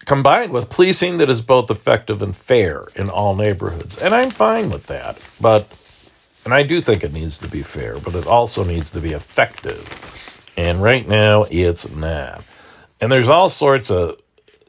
Combined 0.06 0.52
with 0.52 0.70
policing 0.70 1.18
that 1.18 1.30
is 1.30 1.42
both 1.42 1.70
effective 1.70 2.22
and 2.24 2.36
fair 2.36 2.86
in 2.96 3.10
all 3.10 3.36
neighborhoods. 3.36 4.02
And 4.02 4.14
I'm 4.14 4.32
fine 4.32 4.70
with 4.72 4.88
that. 4.88 5.20
But 5.40 5.68
and 6.46 6.54
I 6.54 6.64
do 6.64 6.82
think 6.82 7.04
it 7.04 7.14
needs 7.14 7.38
to 7.40 7.48
be 7.48 7.62
fair, 7.62 8.00
but 8.00 8.16
it 8.16 8.26
also 8.26 8.64
needs 8.64 8.90
to 8.92 9.00
be 9.00 9.12
effective. 9.12 10.54
And 10.58 10.82
right 10.82 11.08
now, 11.08 11.46
it's 11.52 11.90
not. 11.92 12.44
And 13.00 13.12
there's 13.12 13.30
all 13.30 13.50
sorts 13.50 13.92
of, 13.92 14.20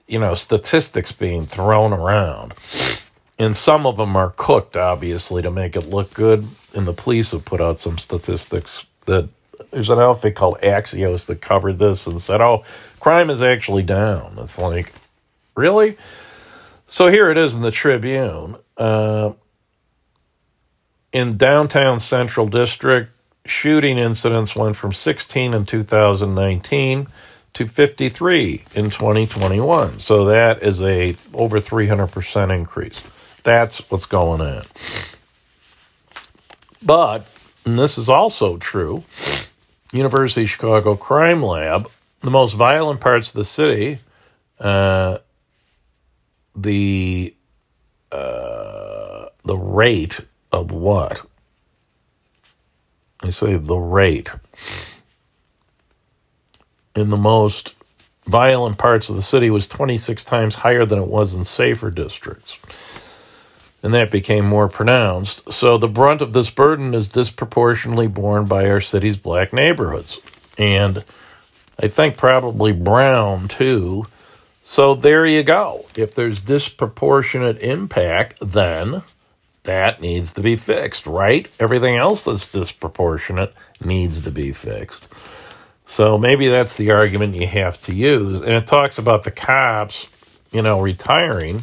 you 0.06 0.18
know, 0.18 0.34
statistics 0.34 1.12
being 1.12 1.46
thrown 1.46 1.92
around. 1.92 2.54
And 3.38 3.56
some 3.56 3.86
of 3.86 3.96
them 3.96 4.14
are 4.14 4.34
cooked, 4.36 4.76
obviously, 4.76 5.40
to 5.40 5.50
make 5.50 5.74
it 5.74 5.86
look 5.86 6.12
good. 6.12 6.46
And 6.74 6.86
the 6.86 6.92
police 6.92 7.30
have 7.30 7.46
put 7.46 7.62
out 7.62 7.78
some 7.78 7.96
statistics 7.96 8.84
that 9.06 9.28
there's 9.70 9.90
an 9.90 9.98
outfit 9.98 10.34
called 10.34 10.58
Axios 10.60 11.26
that 11.26 11.40
covered 11.40 11.78
this 11.78 12.06
and 12.06 12.20
said, 12.20 12.40
oh, 12.40 12.64
crime 12.98 13.30
is 13.30 13.42
actually 13.42 13.82
down. 13.82 14.36
It's 14.38 14.58
like, 14.58 14.92
really? 15.54 15.96
So 16.86 17.08
here 17.08 17.30
it 17.30 17.38
is 17.38 17.54
in 17.54 17.62
the 17.62 17.70
Tribune. 17.70 18.56
Uh, 18.76 19.32
in 21.12 21.36
downtown 21.36 22.00
Central 22.00 22.46
District, 22.46 23.10
shooting 23.44 23.98
incidents 23.98 24.54
went 24.54 24.76
from 24.76 24.92
16 24.92 25.54
in 25.54 25.66
2019 25.66 27.06
to 27.52 27.66
53 27.66 28.64
in 28.74 28.90
2021. 28.90 29.98
So 29.98 30.26
that 30.26 30.62
is 30.62 30.80
a 30.82 31.16
over 31.34 31.58
300% 31.58 32.54
increase. 32.56 33.00
That's 33.42 33.90
what's 33.90 34.06
going 34.06 34.40
on. 34.40 34.64
But, 36.82 37.22
and 37.64 37.78
this 37.78 37.98
is 37.98 38.08
also 38.08 38.56
true, 38.56 39.04
University 39.92 40.42
of 40.42 40.50
Chicago 40.50 40.94
Crime 40.94 41.42
Lab, 41.42 41.90
the 42.20 42.30
most 42.30 42.54
violent 42.54 43.00
parts 43.00 43.28
of 43.28 43.34
the 43.34 43.44
city, 43.44 43.98
uh, 44.58 45.18
the 46.54 47.34
uh, 48.12 49.26
the 49.44 49.56
rate 49.56 50.20
of 50.52 50.70
what? 50.72 51.22
I 53.22 53.30
say 53.30 53.56
the 53.56 53.76
rate. 53.76 54.30
In 56.96 57.10
the 57.10 57.16
most 57.16 57.76
violent 58.26 58.78
parts 58.78 59.08
of 59.08 59.16
the 59.16 59.22
city 59.22 59.50
was 59.50 59.68
26 59.68 60.24
times 60.24 60.56
higher 60.56 60.84
than 60.84 60.98
it 60.98 61.08
was 61.08 61.34
in 61.34 61.44
safer 61.44 61.90
districts. 61.90 62.58
And 63.82 63.94
that 63.94 64.10
became 64.10 64.44
more 64.44 64.68
pronounced. 64.68 65.52
So 65.52 65.78
the 65.78 65.88
brunt 65.88 66.20
of 66.20 66.34
this 66.34 66.50
burden 66.50 66.92
is 66.94 67.08
disproportionately 67.08 68.08
borne 68.08 68.44
by 68.44 68.68
our 68.68 68.80
city's 68.80 69.16
black 69.16 69.52
neighborhoods. 69.52 70.18
And 70.58 71.02
I 71.82 71.88
think 71.88 72.18
probably 72.18 72.72
brown 72.72 73.48
too. 73.48 74.04
So 74.62 74.94
there 74.94 75.24
you 75.24 75.42
go. 75.42 75.86
If 75.96 76.14
there's 76.14 76.40
disproportionate 76.40 77.62
impact, 77.62 78.38
then 78.42 79.02
That 79.64 80.00
needs 80.00 80.32
to 80.34 80.42
be 80.42 80.56
fixed, 80.56 81.06
right? 81.06 81.48
Everything 81.60 81.96
else 81.96 82.24
that's 82.24 82.50
disproportionate 82.50 83.52
needs 83.84 84.22
to 84.22 84.30
be 84.30 84.52
fixed. 84.52 85.06
So 85.84 86.16
maybe 86.16 86.48
that's 86.48 86.76
the 86.76 86.92
argument 86.92 87.34
you 87.34 87.46
have 87.46 87.78
to 87.82 87.94
use. 87.94 88.40
And 88.40 88.52
it 88.52 88.66
talks 88.66 88.98
about 88.98 89.24
the 89.24 89.30
cops, 89.30 90.06
you 90.50 90.62
know, 90.62 90.80
retiring. 90.80 91.62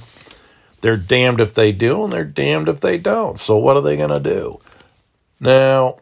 They're 0.81 0.97
damned 0.97 1.41
if 1.41 1.53
they 1.53 1.71
do, 1.71 2.03
and 2.03 2.13
they're 2.13 2.23
damned 2.23 2.69
if 2.69 2.81
they 2.81 2.97
don't. 2.97 3.39
So 3.39 3.57
what 3.57 3.77
are 3.77 3.81
they 3.81 3.97
going 3.97 4.09
to 4.09 4.19
do? 4.19 4.59
Now, 5.39 5.97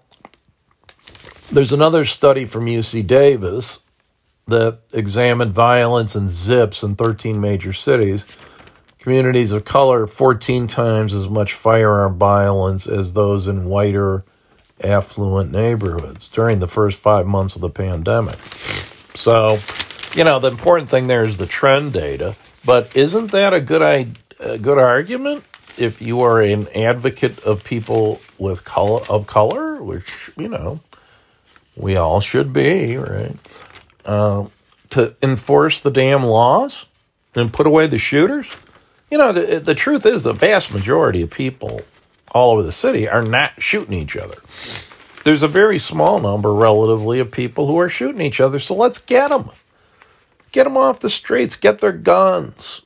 there's 1.51 1.74
another 1.74 2.05
study 2.05 2.46
from 2.46 2.65
UC 2.65 3.05
Davis 3.08 3.79
that 4.48 4.79
examined 4.91 5.53
violence 5.53 6.15
and 6.15 6.29
zips 6.29 6.84
in 6.84 6.96
13 6.96 7.39
major 7.39 7.74
cities. 7.74 8.25
Communities 9.00 9.51
of 9.51 9.65
color 9.65 10.08
14 10.08 10.67
times 10.67 11.13
as 11.13 11.29
much 11.29 11.53
firearm 11.53 12.17
violence 12.17 12.88
as 12.88 13.13
those 13.13 13.48
in 13.48 13.65
whiter, 13.65 14.25
affluent 14.84 15.51
neighborhoods 15.51 16.27
during 16.29 16.60
the 16.60 16.67
first 16.67 17.00
five 17.00 17.25
months 17.25 17.55
of 17.55 17.62
the 17.62 17.70
pandemic. 17.70 18.38
So, 19.15 19.60
you 20.15 20.24
know, 20.24 20.39
the 20.39 20.50
important 20.50 20.89
thing 20.89 21.08
there 21.08 21.24
is 21.24 21.38
the 21.38 21.46
trend 21.46 21.94
data. 21.94 22.36
But 22.65 22.96
isn't 22.96 23.32
that 23.32 23.53
a 23.53 23.62
good 23.62 23.84
a 24.39 24.58
good 24.58 24.77
argument 24.77 25.44
if 25.77 26.01
you 26.01 26.22
are 26.22 26.42
an 26.42 26.68
advocate 26.75 27.39
of 27.39 27.63
people 27.63 28.22
with 28.38 28.63
color 28.63 29.01
of 29.10 29.27
color, 29.27 29.82
which 29.84 30.32
you 30.38 30.48
know 30.48 30.80
we 31.75 31.96
all 31.96 32.22
should 32.22 32.54
be, 32.54 32.98
right? 32.98 33.36
Uh, 34.06 34.46
to 34.92 35.15
enforce 35.22 35.82
the 35.82 35.92
damn 35.92 36.24
laws 36.24 36.86
and 37.34 37.51
put 37.51 37.68
away 37.68 37.88
the 37.88 37.98
shooters. 37.98 38.48
You 39.12 39.18
know, 39.18 39.32
the, 39.34 39.60
the 39.60 39.75
truth 39.75 40.06
is, 40.06 40.24
the 40.24 40.34
vast 40.34 40.74
majority 40.74 41.22
of 41.22 41.30
people 41.30 41.82
all 42.32 42.51
over 42.51 42.63
the 42.63 42.72
city 42.72 43.08
are 43.08 43.22
not 43.22 43.62
shooting 43.62 43.94
each 43.94 44.15
other. 44.15 44.36
There's 45.24 45.44
a 45.44 45.48
very 45.48 45.80
small 45.80 46.20
number, 46.20 46.54
relatively, 46.54 47.20
of 47.20 47.32
people 47.32 47.68
who 47.68 47.80
are 47.80 47.89
shooting 47.89 48.22
each 48.22 48.39
other. 48.39 48.60
So 48.60 48.75
let's 48.75 49.00
get 49.00 49.30
them. 49.30 49.50
Get 50.51 50.65
them 50.65 50.77
off 50.77 51.00
the 51.00 51.10
streets. 51.10 51.56
Get 51.56 51.80
their 51.80 51.92
guns. 51.92 52.84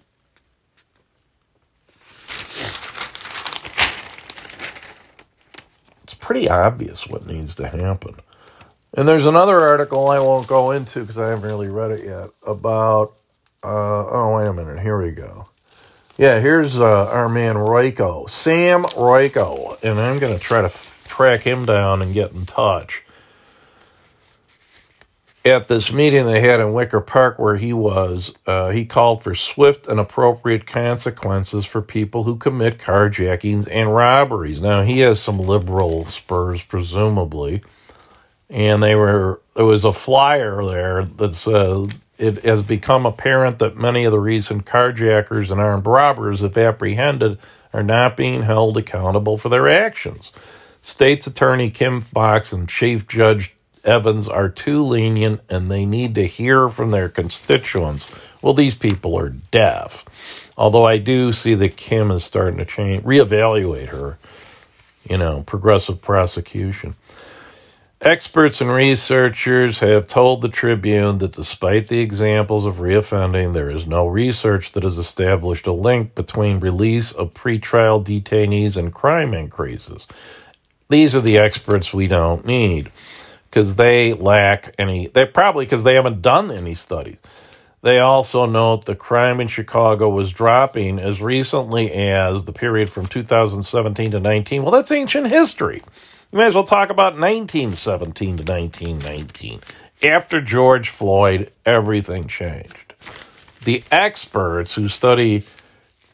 Pretty 6.29 6.47
obvious 6.47 7.07
what 7.07 7.25
needs 7.25 7.55
to 7.55 7.67
happen. 7.67 8.13
And 8.93 9.07
there's 9.07 9.25
another 9.25 9.61
article 9.61 10.09
I 10.09 10.19
won't 10.19 10.45
go 10.47 10.69
into 10.69 10.99
because 10.99 11.17
I 11.17 11.29
haven't 11.29 11.49
really 11.49 11.69
read 11.69 11.89
it 11.89 12.05
yet 12.05 12.29
about. 12.45 13.15
Uh, 13.63 14.05
oh, 14.05 14.35
wait 14.37 14.47
a 14.47 14.53
minute. 14.53 14.79
Here 14.79 15.01
we 15.01 15.09
go. 15.09 15.49
Yeah, 16.19 16.39
here's 16.39 16.79
uh, 16.79 17.07
our 17.07 17.29
man 17.29 17.55
Royko, 17.55 18.29
Sam 18.29 18.83
Royko, 18.83 19.81
and 19.81 19.99
I'm 19.99 20.19
going 20.19 20.31
to 20.31 20.37
try 20.37 20.61
to 20.61 20.67
f- 20.67 21.03
track 21.07 21.41
him 21.41 21.65
down 21.65 22.03
and 22.03 22.13
get 22.13 22.31
in 22.31 22.45
touch. 22.45 23.03
At 25.49 25.67
this 25.67 25.91
meeting 25.91 26.25
they 26.25 26.41
had 26.41 26.59
in 26.59 26.73
Wicker 26.73 27.01
Park, 27.01 27.39
where 27.39 27.57
he 27.57 27.73
was, 27.73 28.33
uh, 28.47 28.69
he 28.69 28.85
called 28.85 29.23
for 29.23 29.35
swift 29.35 29.87
and 29.87 29.99
appropriate 29.99 30.67
consequences 30.67 31.65
for 31.65 31.81
people 31.81 32.23
who 32.23 32.37
commit 32.37 32.79
carjackings 32.79 33.67
and 33.71 33.93
robberies. 33.95 34.61
Now, 34.61 34.83
he 34.83 34.99
has 34.99 35.21
some 35.21 35.39
liberal 35.39 36.05
spurs, 36.05 36.63
presumably 36.63 37.61
and 38.49 38.81
they 38.81 38.95
were 38.95 39.41
there 39.55 39.65
was 39.65 39.85
a 39.85 39.93
flyer 39.93 40.63
there 40.65 41.03
that 41.03 41.35
said 41.35 41.95
it 42.17 42.43
has 42.43 42.63
become 42.63 43.05
apparent 43.05 43.59
that 43.59 43.77
many 43.77 44.05
of 44.05 44.11
the 44.11 44.19
recent 44.19 44.65
carjackers 44.65 45.51
and 45.51 45.61
armed 45.61 45.85
robbers, 45.85 46.43
if 46.43 46.57
apprehended, 46.57 47.39
are 47.73 47.83
not 47.83 48.17
being 48.17 48.43
held 48.43 48.77
accountable 48.77 49.37
for 49.37 49.49
their 49.49 49.69
actions. 49.69 50.31
State's 50.81 51.27
Attorney 51.27 51.69
Kim 51.69 52.01
Foxx 52.01 52.53
and 52.53 52.67
Chief 52.67 53.07
Judge 53.07 53.55
Evans 53.83 54.27
are 54.27 54.49
too 54.49 54.83
lenient 54.83 55.41
and 55.49 55.71
they 55.71 55.85
need 55.85 56.15
to 56.15 56.27
hear 56.27 56.69
from 56.69 56.91
their 56.91 57.09
constituents. 57.09 58.13
Well, 58.41 58.53
these 58.53 58.75
people 58.75 59.17
are 59.17 59.29
deaf. 59.29 60.51
Although 60.57 60.85
I 60.85 60.97
do 60.97 61.31
see 61.31 61.53
that 61.55 61.77
Kim 61.77 62.11
is 62.11 62.23
starting 62.23 62.57
to 62.59 62.65
change, 62.65 63.03
reevaluate 63.03 63.89
her, 63.89 64.17
you 65.09 65.17
know, 65.17 65.43
progressive 65.45 66.01
prosecution. 66.01 66.95
Experts 68.01 68.61
and 68.61 68.69
researchers 68.69 69.79
have 69.79 70.07
told 70.07 70.41
the 70.41 70.47
Tribune 70.47 71.17
that 71.17 71.33
despite 71.33 71.89
the 71.89 71.99
examples 71.99 72.65
of 72.65 72.75
reoffending, 72.75 73.51
there 73.51 73.69
is 73.69 73.85
no 73.85 74.07
research 74.07 74.71
that 74.71 74.83
has 74.83 74.97
established 74.97 75.67
a 75.67 75.73
link 75.73 76.15
between 76.15 76.61
release 76.61 77.11
of 77.11 77.33
pretrial 77.33 78.01
detainees 78.01 78.77
and 78.77 78.93
crime 78.93 79.33
increases. 79.33 80.07
These 80.89 81.13
are 81.13 81.21
the 81.21 81.37
experts 81.37 81.93
we 81.93 82.07
don't 82.07 82.45
need 82.45 82.89
because 83.49 83.75
they 83.75 84.13
lack 84.13 84.75
any, 84.77 85.07
they 85.07 85.25
probably 85.25 85.65
because 85.65 85.83
they 85.83 85.95
haven't 85.95 86.21
done 86.21 86.51
any 86.51 86.75
studies. 86.75 87.17
They 87.81 87.99
also 87.99 88.45
note 88.45 88.85
the 88.85 88.95
crime 88.95 89.39
in 89.39 89.47
Chicago 89.47 90.09
was 90.09 90.31
dropping 90.31 90.99
as 90.99 91.21
recently 91.21 91.91
as 91.91 92.43
the 92.43 92.51
period 92.51 92.89
from 92.89 93.07
2017 93.07 94.11
to 94.11 94.19
19. 94.19 94.63
Well, 94.63 94.71
that's 94.71 94.91
ancient 94.91 95.27
history. 95.27 95.81
You 96.31 96.37
may 96.37 96.45
as 96.45 96.55
well 96.55 96.65
talk 96.65 96.89
about 96.89 97.13
1917 97.13 98.37
to 98.37 98.43
1919. 98.43 99.61
After 100.03 100.41
George 100.41 100.89
Floyd, 100.89 101.51
everything 101.65 102.27
changed. 102.27 102.93
The 103.63 103.83
experts 103.91 104.75
who 104.75 104.87
study 104.89 105.43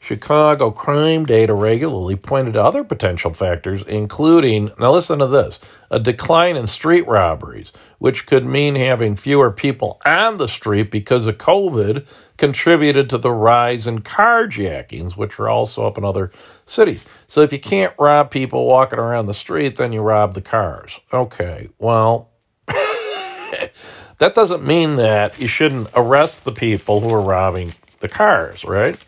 Chicago 0.05 0.69
crime 0.69 1.25
data 1.25 1.51
regularly 1.51 2.15
pointed 2.15 2.53
to 2.53 2.63
other 2.63 2.83
potential 2.83 3.33
factors, 3.33 3.81
including, 3.87 4.71
now 4.77 4.91
listen 4.91 5.17
to 5.17 5.25
this, 5.25 5.59
a 5.89 5.99
decline 5.99 6.55
in 6.55 6.67
street 6.67 7.07
robberies, 7.07 7.71
which 7.97 8.27
could 8.27 8.45
mean 8.45 8.75
having 8.75 9.15
fewer 9.15 9.49
people 9.49 9.99
on 10.05 10.37
the 10.37 10.47
street 10.47 10.91
because 10.91 11.25
of 11.25 11.39
COVID 11.39 12.07
contributed 12.37 13.09
to 13.09 13.17
the 13.17 13.31
rise 13.31 13.87
in 13.87 14.03
carjackings, 14.03 15.17
which 15.17 15.39
are 15.39 15.49
also 15.49 15.87
up 15.87 15.97
in 15.97 16.05
other 16.05 16.31
cities. 16.65 17.03
So 17.27 17.41
if 17.41 17.51
you 17.51 17.59
can't 17.59 17.95
rob 17.97 18.29
people 18.29 18.67
walking 18.67 18.99
around 18.99 19.25
the 19.25 19.33
street, 19.33 19.77
then 19.77 19.91
you 19.91 20.01
rob 20.01 20.35
the 20.35 20.41
cars. 20.41 20.99
Okay, 21.11 21.69
well, 21.79 22.29
that 22.67 24.35
doesn't 24.35 24.63
mean 24.63 24.97
that 24.97 25.39
you 25.39 25.47
shouldn't 25.47 25.87
arrest 25.95 26.45
the 26.45 26.51
people 26.51 26.99
who 26.99 27.11
are 27.11 27.21
robbing 27.21 27.73
the 28.01 28.09
cars, 28.09 28.63
right? 28.63 28.99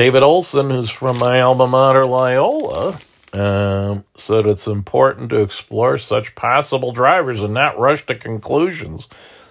David 0.00 0.22
Olson, 0.22 0.70
who's 0.70 0.88
from 0.88 1.18
my 1.18 1.42
alma 1.42 1.66
mater, 1.66 2.06
Loyola, 2.06 2.98
um, 3.34 4.02
said 4.16 4.46
it's 4.46 4.66
important 4.66 5.28
to 5.28 5.42
explore 5.42 5.98
such 5.98 6.34
possible 6.34 6.90
drivers 6.90 7.42
and 7.42 7.52
not 7.52 7.78
rush 7.78 8.06
to 8.06 8.14
conclusions. 8.14 9.08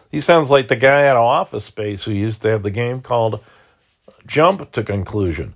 He 0.09 0.19
sounds 0.19 0.49
like 0.49 0.67
the 0.67 0.75
guy 0.75 1.05
out 1.05 1.17
of 1.17 1.23
Office 1.23 1.65
Space 1.65 2.03
who 2.03 2.13
used 2.13 2.41
to 2.41 2.49
have 2.49 2.63
the 2.63 2.71
game 2.71 2.99
called 2.99 3.43
Jump 4.25 4.71
to 4.71 4.81
Conclusion. 4.81 5.53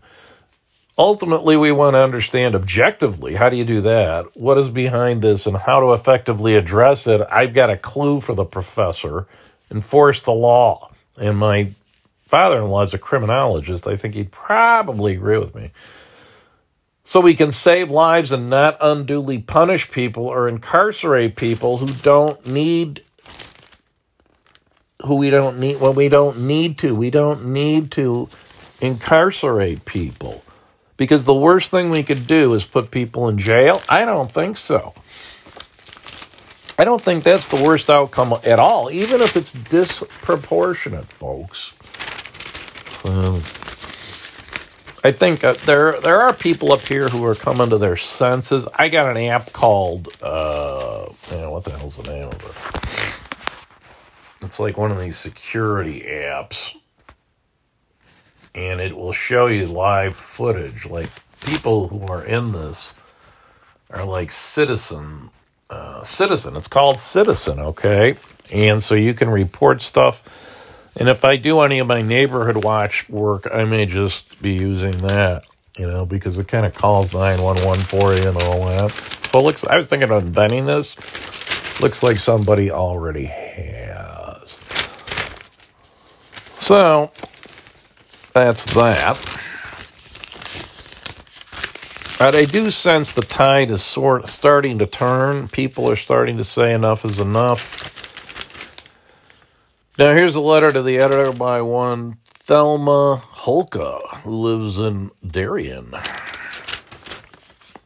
Ultimately, 0.95 1.57
we 1.57 1.71
want 1.71 1.95
to 1.95 2.03
understand 2.03 2.53
objectively 2.53 3.33
how 3.33 3.49
do 3.49 3.57
you 3.57 3.65
do 3.65 3.81
that? 3.81 4.37
What 4.37 4.59
is 4.59 4.69
behind 4.69 5.23
this 5.23 5.47
and 5.47 5.57
how 5.57 5.79
to 5.79 5.93
effectively 5.93 6.53
address 6.55 7.07
it? 7.07 7.19
I've 7.31 7.55
got 7.55 7.71
a 7.71 7.77
clue 7.77 8.21
for 8.21 8.35
the 8.35 8.45
professor 8.45 9.25
enforce 9.71 10.21
the 10.21 10.33
law. 10.33 10.91
And 11.19 11.39
my 11.39 11.71
father 12.33 12.57
in 12.57 12.67
law 12.67 12.81
is 12.81 12.95
a 12.95 12.97
criminologist. 12.97 13.85
I 13.85 13.95
think 13.95 14.15
he'd 14.15 14.31
probably 14.31 15.13
agree 15.13 15.37
with 15.37 15.53
me. 15.53 15.69
So 17.03 17.19
we 17.19 17.35
can 17.35 17.51
save 17.51 17.91
lives 17.91 18.31
and 18.31 18.49
not 18.49 18.75
unduly 18.81 19.37
punish 19.37 19.91
people 19.91 20.25
or 20.25 20.49
incarcerate 20.49 21.35
people 21.35 21.77
who 21.77 21.93
don't 21.93 22.43
need 22.47 23.03
who 25.05 25.13
we 25.13 25.29
don't 25.29 25.59
need 25.59 25.79
when 25.79 25.93
we 25.93 26.09
don't 26.09 26.39
need 26.39 26.79
to. 26.79 26.95
We 26.95 27.11
don't 27.11 27.45
need 27.45 27.91
to 27.91 28.29
incarcerate 28.81 29.85
people. 29.85 30.43
Because 30.97 31.25
the 31.25 31.35
worst 31.35 31.69
thing 31.69 31.91
we 31.91 32.01
could 32.01 32.25
do 32.25 32.55
is 32.55 32.65
put 32.65 32.89
people 32.89 33.29
in 33.29 33.37
jail? 33.37 33.79
I 33.87 34.05
don't 34.05 34.31
think 34.31 34.57
so. 34.57 34.95
I 36.79 36.83
don't 36.83 36.99
think 36.99 37.23
that's 37.23 37.47
the 37.47 37.63
worst 37.63 37.91
outcome 37.91 38.33
at 38.43 38.57
all, 38.57 38.89
even 38.89 39.21
if 39.21 39.37
it's 39.37 39.53
disproportionate, 39.53 41.05
folks. 41.05 41.75
Um, 43.05 43.41
I 45.03 45.11
think 45.11 45.43
uh, 45.43 45.53
there 45.65 45.99
there 45.99 46.21
are 46.21 46.33
people 46.33 46.71
up 46.71 46.81
here 46.81 47.09
who 47.09 47.25
are 47.25 47.35
coming 47.35 47.69
to 47.71 47.77
their 47.77 47.97
senses. 47.97 48.67
I 48.77 48.87
got 48.89 49.11
an 49.11 49.17
app 49.17 49.51
called 49.51 50.07
uh, 50.21 51.07
man, 51.31 51.49
what 51.51 51.65
the 51.65 51.71
hell's 51.71 51.97
the 51.97 52.09
name 52.11 52.27
of 52.27 52.35
it? 52.35 52.69
It's 54.45 54.59
like 54.59 54.77
one 54.77 54.91
of 54.91 54.99
these 54.99 55.17
security 55.17 56.01
apps, 56.01 56.75
and 58.55 58.79
it 58.79 58.95
will 58.95 59.13
show 59.13 59.47
you 59.47 59.65
live 59.65 60.15
footage. 60.15 60.85
Like 60.85 61.09
people 61.45 61.89
who 61.89 62.05
are 62.07 62.23
in 62.25 62.53
this 62.53 62.93
are 63.89 64.05
like 64.05 64.31
citizen 64.31 65.29
uh, 65.69 66.01
citizen. 66.01 66.55
It's 66.55 66.67
called 66.69 66.99
Citizen, 66.99 67.59
okay, 67.59 68.15
and 68.53 68.81
so 68.81 68.95
you 68.95 69.13
can 69.13 69.29
report 69.29 69.81
stuff 69.81 70.42
and 70.99 71.09
if 71.09 71.25
I 71.25 71.37
do 71.37 71.61
any 71.61 71.79
of 71.79 71.87
my 71.87 72.01
neighborhood 72.01 72.63
watch 72.63 73.09
work, 73.09 73.47
I 73.53 73.65
may 73.65 73.85
just 73.85 74.41
be 74.41 74.53
using 74.53 74.97
that. 74.99 75.43
you 75.77 75.87
know, 75.87 76.05
because 76.05 76.37
it 76.37 76.47
kind 76.47 76.65
of 76.65 76.75
calls 76.75 77.13
911 77.13 77.83
for 77.85 78.13
you 78.13 78.29
and 78.29 78.37
all 78.43 78.67
that. 78.67 78.91
So 78.91 79.39
it 79.39 79.43
looks, 79.43 79.65
I 79.65 79.77
was 79.77 79.87
thinking 79.87 80.11
of 80.11 80.23
inventing 80.23 80.65
this. 80.65 80.95
Looks 81.81 82.03
like 82.03 82.17
somebody 82.17 82.71
already 82.71 83.25
has. 83.25 84.59
So 86.55 87.11
that's 88.33 88.65
that. 88.75 89.17
But 92.19 92.35
I 92.35 92.45
do 92.45 92.71
sense 92.71 93.11
the 93.13 93.21
tide 93.21 93.71
is 93.71 93.83
sort 93.83 94.27
starting 94.29 94.79
to 94.79 94.87
turn. 94.87 95.49
People 95.49 95.89
are 95.89 95.95
starting 95.97 96.37
to 96.37 96.45
say 96.45 96.73
enough 96.73 97.05
is 97.05 97.19
enough. 97.19 98.12
Now, 99.95 100.15
here's 100.15 100.33
a 100.33 100.41
letter 100.41 100.71
to 100.71 100.81
the 100.81 100.97
editor 100.97 101.31
by 101.31 101.61
one 101.61 102.17
Thelma 102.25 103.21
Holka, 103.23 104.01
who 104.23 104.31
lives 104.31 104.79
in 104.79 105.11
Darien. 105.23 105.93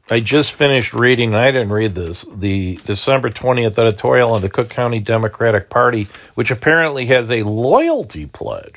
I 0.10 0.22
just 0.22 0.54
finished 0.54 0.94
reading, 0.94 1.36
I 1.36 1.52
didn't 1.52 1.74
read 1.74 1.96
this, 1.96 2.26
the 2.34 2.80
December 2.86 3.30
20th 3.30 3.78
editorial 3.78 4.32
on 4.32 4.42
the 4.42 4.48
Cook 4.48 4.70
County 4.70 5.02
Democratic 5.02 5.70
Party, 5.70 6.08
which 6.36 6.50
apparently 6.50 7.08
has 7.08 7.30
a 7.30 7.44
loyalty 7.44 8.26
pledge. 8.26 8.76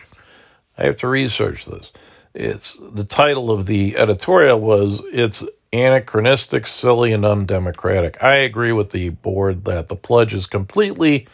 I 0.77 0.87
have 0.87 0.97
to 0.97 1.07
research 1.07 1.67
this. 1.67 1.93
It's 2.35 2.77
the 2.81 3.05
title 3.05 3.53
of 3.53 3.67
the 3.67 3.97
editorial 3.97 4.61
was 4.61 5.03
It's 5.13 5.45
anachronistic, 5.73 6.67
silly, 6.67 7.13
and 7.13 7.25
undemocratic. 7.25 8.21
I 8.25 8.39
agree 8.39 8.73
with 8.73 8.91
the 8.91 9.11
board 9.11 9.67
that 9.67 9.87
the 9.87 9.95
pledge 9.95 10.35
is 10.35 10.49
completely 10.49 11.29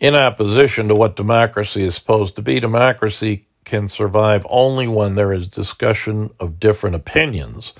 in 0.00 0.14
opposition 0.14 0.88
to 0.88 0.94
what 0.94 1.16
democracy 1.16 1.84
is 1.84 1.94
supposed 1.94 2.36
to 2.36 2.42
be. 2.42 2.60
Democracy 2.60 3.46
can 3.64 3.88
survive 3.88 4.46
only 4.50 4.86
when 4.86 5.14
there 5.14 5.32
is 5.32 5.48
discussion 5.48 6.30
of 6.38 6.60
different 6.60 6.96
opinions. 6.96 7.72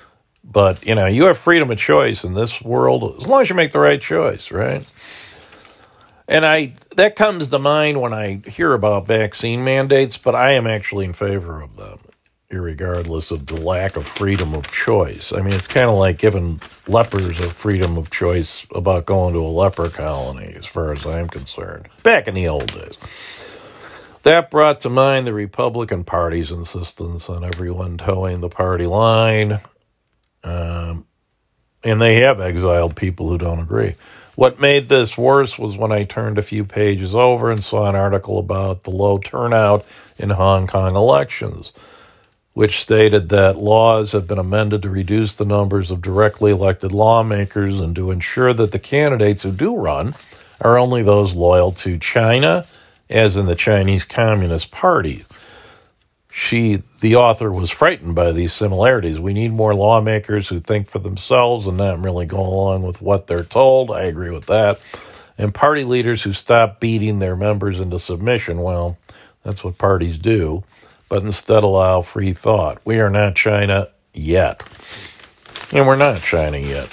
But, 0.43 0.85
you 0.85 0.95
know, 0.95 1.07
you 1.07 1.25
have 1.25 1.39
freedom 1.39 1.71
of 1.71 1.79
choice 1.79 2.25
in 2.25 2.35
this 2.35 2.61
world 2.63 3.17
as 3.17 3.27
long 3.27 3.43
as 3.43 3.49
you 3.49 3.55
make 3.55 3.73
the 3.73 3.79
right 3.79 4.01
choice, 4.01 4.51
right? 4.51 4.87
And 6.27 6.47
I 6.47 6.75
that 6.97 7.17
comes 7.17 7.51
to 7.51 7.59
mind 7.59 8.01
when 8.01 8.15
I 8.15 8.41
hear 8.47 8.73
about 8.73 9.07
vaccine 9.07 9.65
mandates, 9.65 10.17
but 10.17 10.35
I 10.35 10.53
am 10.53 10.67
actually 10.67 11.05
in 11.05 11.13
favor 11.13 11.61
of 11.61 11.77
them, 11.77 11.99
regardless 12.63 13.31
of 13.31 13.47
the 13.47 13.57
lack 13.57 13.97
of 13.97 14.07
freedom 14.07 14.55
of 14.55 14.71
choice. 14.71 15.33
I 15.33 15.43
mean, 15.43 15.55
it's 15.55 15.67
kind 15.67 15.89
of 15.89 15.97
like 15.97 16.19
giving 16.19 16.61
lepers 16.87 17.39
a 17.41 17.49
freedom 17.49 17.97
of 17.99 18.11
choice 18.11 18.67
about 18.75 19.07
going 19.07 19.35
to 19.35 19.41
a 19.41 19.49
leper 19.49 19.89
colony, 19.89 20.55
as 20.57 20.67
far 20.67 20.93
as 20.93 21.07
I'm 21.07 21.29
concerned, 21.29 21.89
back 22.03 22.29
in 22.29 22.35
the 22.35 22.49
old 22.49 22.73
days. 22.73 22.99
That 24.23 24.51
brought 24.51 24.81
to 24.81 24.89
mind 24.89 25.27
the 25.27 25.35
Republican 25.35 26.05
Party's 26.05 26.51
insistence 26.51 27.29
on 27.29 27.45
everyone 27.45 27.99
toeing 27.99 28.41
the 28.41 28.49
party 28.49 28.87
line. 28.87 29.61
Um, 30.43 31.07
and 31.85 32.01
they 32.01 32.17
have 32.17 32.41
exiled 32.41 32.97
people 32.97 33.29
who 33.29 33.39
don't 33.39 33.61
agree. 33.61 33.95
What 34.37 34.59
made 34.59 34.89
this 34.89 35.17
worse 35.17 35.59
was 35.59 35.77
when 35.77 35.93
I 35.93 36.03
turned 36.03 36.39
a 36.39 36.43
few 36.43 36.65
pages 36.65 37.15
over 37.15 37.51
and 37.51 37.63
saw 37.63 37.89
an 37.89 37.95
article 37.95 38.39
about 38.39 38.83
the 38.83 38.91
low 38.91 39.19
turnout 39.19 39.87
in 40.19 40.31
Hong 40.31 40.67
Kong 40.67 40.97
elections, 40.97 41.73
which 42.55 42.81
stated 42.81 43.29
that 43.29 43.57
laws 43.57 44.13
have 44.13 44.27
been 44.27 44.39
amended 44.39 44.83
to 44.83 44.91
reduce 44.91 45.35
the 45.35 45.45
numbers 45.45 45.91
of 45.91 46.01
directly 46.01 46.51
elected 46.53 46.93
lawmakers 46.93 47.79
and 47.79 47.95
to 47.95 48.11
ensure 48.11 48.53
that 48.53 48.73
the 48.73 48.79
candidates 48.79 49.43
who 49.43 49.53
do 49.53 49.77
run 49.77 50.15
are 50.61 50.79
only 50.79 51.03
those 51.03 51.35
loyal 51.35 51.73
to 51.73 51.99
China, 51.99 52.65
as 53.11 53.37
in 53.37 53.47
the 53.47 53.55
Chinese 53.55 54.05
Communist 54.05 54.71
Party 54.71 55.25
she, 56.37 56.83
the 57.01 57.15
author, 57.15 57.53
was 57.53 57.71
frightened 57.71 58.17
by 58.17 58.33
these 58.33 58.53
similarities. 58.53 59.21
We 59.21 59.33
need 59.33 59.53
more 59.53 59.73
lawmakers 59.73 60.49
who 60.49 60.59
think 60.59 60.89
for 60.89 60.99
themselves 60.99 61.69
and 61.69 61.77
not 61.77 62.03
really 62.03 62.27
go 62.27 62.41
along 62.41 62.83
with 62.83 63.01
what 63.01 63.29
they're 63.29 63.45
told. 63.45 63.93
I 63.93 64.03
agree 64.03 64.31
with 64.31 64.47
that. 64.47 64.81
And 65.39 65.55
party 65.55 65.85
leaders 65.85 66.25
who 66.25 66.33
stop 66.33 66.81
beating 66.81 67.21
their 67.21 67.37
members 67.37 67.79
into 67.79 68.01
submission. 68.01 68.63
Well, 68.63 68.99
that's 69.45 69.63
what 69.63 69.79
parties 69.79 70.19
do, 70.19 70.65
but 71.15 71.23
instead 71.23 71.63
allow 71.63 72.03
free 72.03 72.33
thought. 72.33 72.81
We 72.85 72.99
are 72.99 73.09
not 73.09 73.37
China 73.37 73.87
yet. 74.13 74.65
And 75.73 75.87
we're 75.87 75.95
not 75.95 76.21
China 76.21 76.59
yet. 76.59 76.91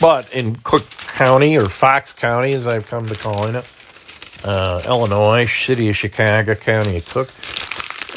But 0.00 0.32
in 0.32 0.56
Cook 0.56 0.88
County, 1.08 1.58
or 1.58 1.66
Fox 1.66 2.14
County, 2.14 2.54
as 2.54 2.66
I've 2.66 2.86
come 2.86 3.06
to 3.08 3.14
calling 3.14 3.54
it, 3.54 3.70
uh, 4.46 4.80
Illinois, 4.86 5.44
city 5.44 5.90
of 5.90 5.96
Chicago, 5.98 6.54
county 6.54 6.96
of 6.96 7.06
Cook. 7.06 7.28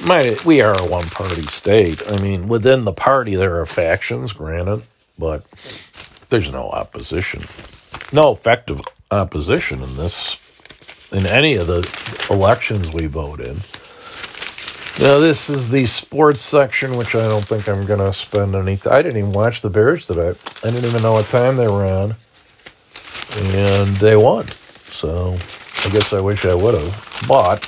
Might, 0.07 0.45
we 0.45 0.61
are 0.61 0.79
a 0.79 0.89
one 0.89 1.09
party 1.09 1.41
state. 1.41 2.01
I 2.09 2.17
mean, 2.17 2.47
within 2.47 2.85
the 2.85 2.93
party, 2.93 3.35
there 3.35 3.59
are 3.59 3.65
factions, 3.65 4.31
granted, 4.31 4.83
but 5.19 5.43
there's 6.29 6.53
no 6.53 6.69
opposition. 6.69 7.41
No 8.13 8.31
effective 8.31 8.79
opposition 9.11 9.83
in 9.83 9.97
this, 9.97 11.11
in 11.11 11.25
any 11.25 11.55
of 11.55 11.67
the 11.67 12.27
elections 12.29 12.93
we 12.93 13.07
vote 13.07 13.41
in. 13.41 13.57
Now, 14.97 15.19
this 15.19 15.49
is 15.49 15.67
the 15.67 15.85
sports 15.85 16.39
section, 16.39 16.95
which 16.95 17.15
I 17.15 17.27
don't 17.27 17.43
think 17.43 17.67
I'm 17.67 17.85
going 17.85 17.99
to 17.99 18.13
spend 18.13 18.55
any 18.55 18.77
time. 18.77 18.93
I 18.93 19.01
didn't 19.01 19.17
even 19.17 19.33
watch 19.33 19.61
the 19.61 19.69
Bears 19.69 20.07
today. 20.07 20.29
I 20.63 20.71
didn't 20.71 20.85
even 20.85 21.01
know 21.01 21.13
what 21.13 21.27
time 21.27 21.57
they 21.57 21.67
were 21.67 21.85
on. 21.85 22.15
And 23.37 23.95
they 23.97 24.15
won. 24.15 24.47
So 24.89 25.37
I 25.83 25.89
guess 25.89 26.13
I 26.13 26.21
wish 26.21 26.45
I 26.45 26.55
would 26.55 26.73
have, 26.73 27.25
but 27.27 27.59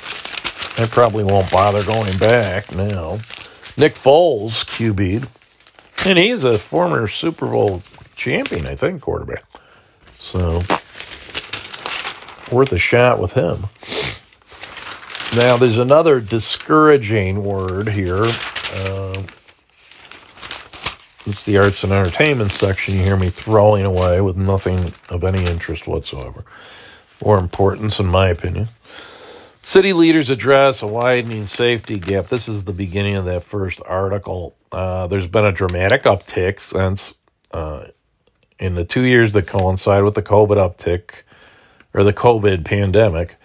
I 0.78 0.86
probably 0.86 1.22
won't 1.22 1.50
bother 1.52 1.84
going 1.84 2.16
back 2.16 2.74
now. 2.74 3.18
Nick 3.76 3.94
Foles 3.94 4.64
QB'd, 4.64 5.28
and 6.08 6.18
he's 6.18 6.44
a 6.44 6.58
former 6.58 7.06
Super 7.06 7.46
Bowl 7.46 7.82
champion, 8.16 8.66
I 8.66 8.74
think, 8.74 9.02
quarterback. 9.02 9.44
So 10.18 10.60
worth 12.50 12.72
a 12.72 12.78
shot 12.78 13.20
with 13.20 13.34
him. 13.34 13.66
Now, 15.36 15.58
there's 15.58 15.76
another 15.76 16.20
discouraging 16.20 17.44
word 17.44 17.88
here. 17.88 18.24
Uh, 18.24 19.22
it's 21.26 21.44
the 21.44 21.58
arts 21.58 21.84
and 21.84 21.92
entertainment 21.92 22.50
section. 22.50 22.94
You 22.94 23.02
hear 23.02 23.16
me 23.16 23.28
throwing 23.28 23.84
away 23.84 24.22
with 24.22 24.38
nothing 24.38 24.92
of 25.10 25.24
any 25.24 25.44
interest 25.44 25.86
whatsoever 25.86 26.44
or 27.20 27.38
importance, 27.38 28.00
in 28.00 28.06
my 28.06 28.28
opinion. 28.28 28.68
City 29.62 29.92
leaders 29.92 30.30
address 30.30 30.80
a 30.80 30.86
widening 30.86 31.44
safety 31.44 31.98
gap. 31.98 32.28
This 32.28 32.48
is 32.48 32.64
the 32.64 32.72
beginning 32.72 33.18
of 33.18 33.26
that 33.26 33.42
first 33.42 33.82
article. 33.84 34.56
Uh, 34.72 35.08
there's 35.08 35.26
been 35.26 35.44
a 35.44 35.52
dramatic 35.52 36.04
uptick 36.04 36.58
since 36.58 37.12
uh, 37.52 37.84
in 38.58 38.76
the 38.76 38.84
two 38.86 39.02
years 39.02 39.34
that 39.34 39.46
coincide 39.46 40.04
with 40.04 40.14
the 40.14 40.22
COVID 40.22 40.56
uptick 40.56 41.22
or 41.92 42.02
the 42.02 42.14
COVID 42.14 42.64
pandemic. 42.64 43.36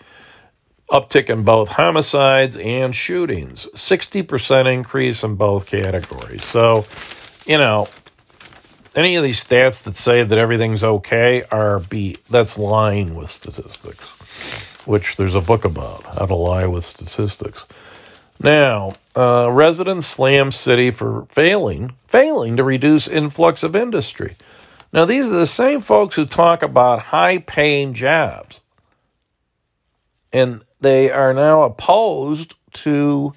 Uptick 0.94 1.30
in 1.30 1.44
both 1.44 1.70
homicides 1.70 2.56
and 2.56 2.96
shootings, 2.96 3.66
60% 3.74 4.72
increase 4.72 5.24
in 5.24 5.36
both 5.36 5.66
categories. 5.66 6.46
So, 6.46 6.86
you 7.52 7.58
know, 7.58 7.88
any 8.96 9.16
of 9.16 9.24
these 9.24 9.44
stats 9.44 9.84
that 9.84 9.96
say 9.96 10.24
that 10.24 10.38
everything's 10.38 10.84
okay 10.84 11.44
are 11.52 11.80
be 11.80 12.18
that's 12.30 12.60
lying 12.60 13.16
with 13.16 13.30
statistics, 13.30 14.86
which 14.86 15.16
there's 15.16 15.34
a 15.34 15.42
book 15.42 15.66
about 15.66 16.04
how 16.04 16.28
to 16.28 16.36
lie 16.36 16.68
with 16.68 16.86
statistics. 16.86 17.66
Now, 18.40 18.94
uh, 19.16 19.50
residents 19.52 20.06
slam 20.06 20.52
city 20.52 20.92
for 20.92 21.26
failing 21.30 21.96
failing 22.08 22.58
to 22.58 22.64
reduce 22.64 23.08
influx 23.08 23.64
of 23.64 23.76
industry. 23.76 24.36
Now, 24.92 25.06
these 25.06 25.32
are 25.32 25.36
the 25.36 25.48
same 25.48 25.82
folks 25.82 26.16
who 26.16 26.26
talk 26.28 26.62
about 26.62 27.00
high 27.00 27.40
paying 27.40 27.94
jobs, 27.94 28.62
and 30.32 30.62
they 30.84 31.10
are 31.10 31.34
now 31.34 31.64
opposed 31.64 32.56
to 32.74 33.34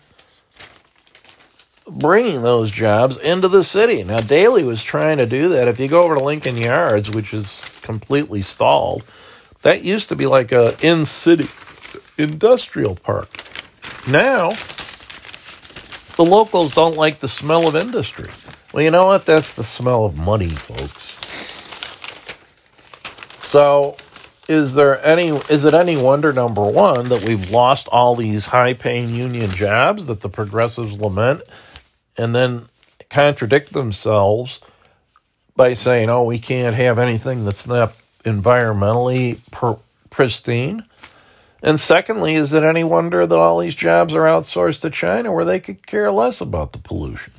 bringing 1.89 2.43
those 2.43 2.71
jobs 2.71 3.17
into 3.17 3.49
the 3.49 3.63
city. 3.63 4.03
Now, 4.03 4.19
Daley 4.19 4.65
was 4.65 4.83
trying 4.83 5.19
to 5.19 5.27
do 5.27 5.49
that. 5.51 5.69
If 5.69 5.79
you 5.79 5.89
go 5.89 6.03
over 6.03 6.17
to 6.17 6.25
Lincoln 6.25 6.57
Yards, 6.57 7.11
which 7.11 7.33
is 7.33 7.71
completely 7.83 8.43
stalled, 8.43 9.05
that 9.63 9.83
used 9.83 10.09
to 10.09 10.17
be 10.17 10.27
like 10.27 10.53
a 10.53 10.77
in 10.83 11.05
city 11.05 11.49
industrial 12.19 12.97
park. 12.97 13.29
Now, 14.09 14.51
the 16.17 16.25
locals 16.25 16.75
don't 16.75 16.97
like 16.97 17.19
the 17.19 17.29
smell 17.29 17.69
of 17.69 17.77
industry. 17.77 18.31
Well, 18.73 18.83
you 18.83 18.91
know 18.91 19.07
what? 19.07 19.27
That's 19.27 19.55
the 19.55 19.65
smell 19.65 20.05
of 20.05 20.17
money, 20.17 20.49
folks. 20.49 21.15
So, 23.47 23.97
is 24.49 24.75
there 24.75 25.05
any 25.05 25.29
is 25.29 25.65
it 25.65 25.75
any 25.75 25.97
wonder 25.97 26.33
number 26.33 26.65
1 26.65 27.09
that 27.09 27.25
we've 27.25 27.51
lost 27.51 27.89
all 27.89 28.15
these 28.15 28.47
high-paying 28.47 29.15
union 29.15 29.51
jobs 29.51 30.07
that 30.07 30.21
the 30.21 30.29
progressives 30.29 30.97
lament 30.99 31.43
and 32.17 32.35
then 32.35 32.67
contradict 33.11 33.73
themselves 33.73 34.61
by 35.55 35.75
saying, 35.75 36.11
oh, 36.11 36.25
we 36.25 36.39
can't 36.39 36.77
have 36.77 36.99
anything 36.99 37.45
that's 37.45 37.67
not 37.67 37.93
environmentally 38.25 39.39
per- 39.51 39.79
pristine. 40.11 40.85
And 41.63 41.81
secondly, 41.81 42.35
is 42.35 42.53
it 42.53 42.63
any 42.63 42.85
wonder 42.85 43.27
that 43.27 43.39
all 43.39 43.59
these 43.59 43.75
jobs 43.75 44.15
are 44.15 44.25
outsourced 44.25 44.83
to 44.83 44.91
China 44.91 45.33
where 45.33 45.45
they 45.45 45.59
could 45.59 45.87
care 45.87 46.13
less 46.13 46.41
about 46.41 46.73
the 46.73 46.79
pollution? 46.79 47.33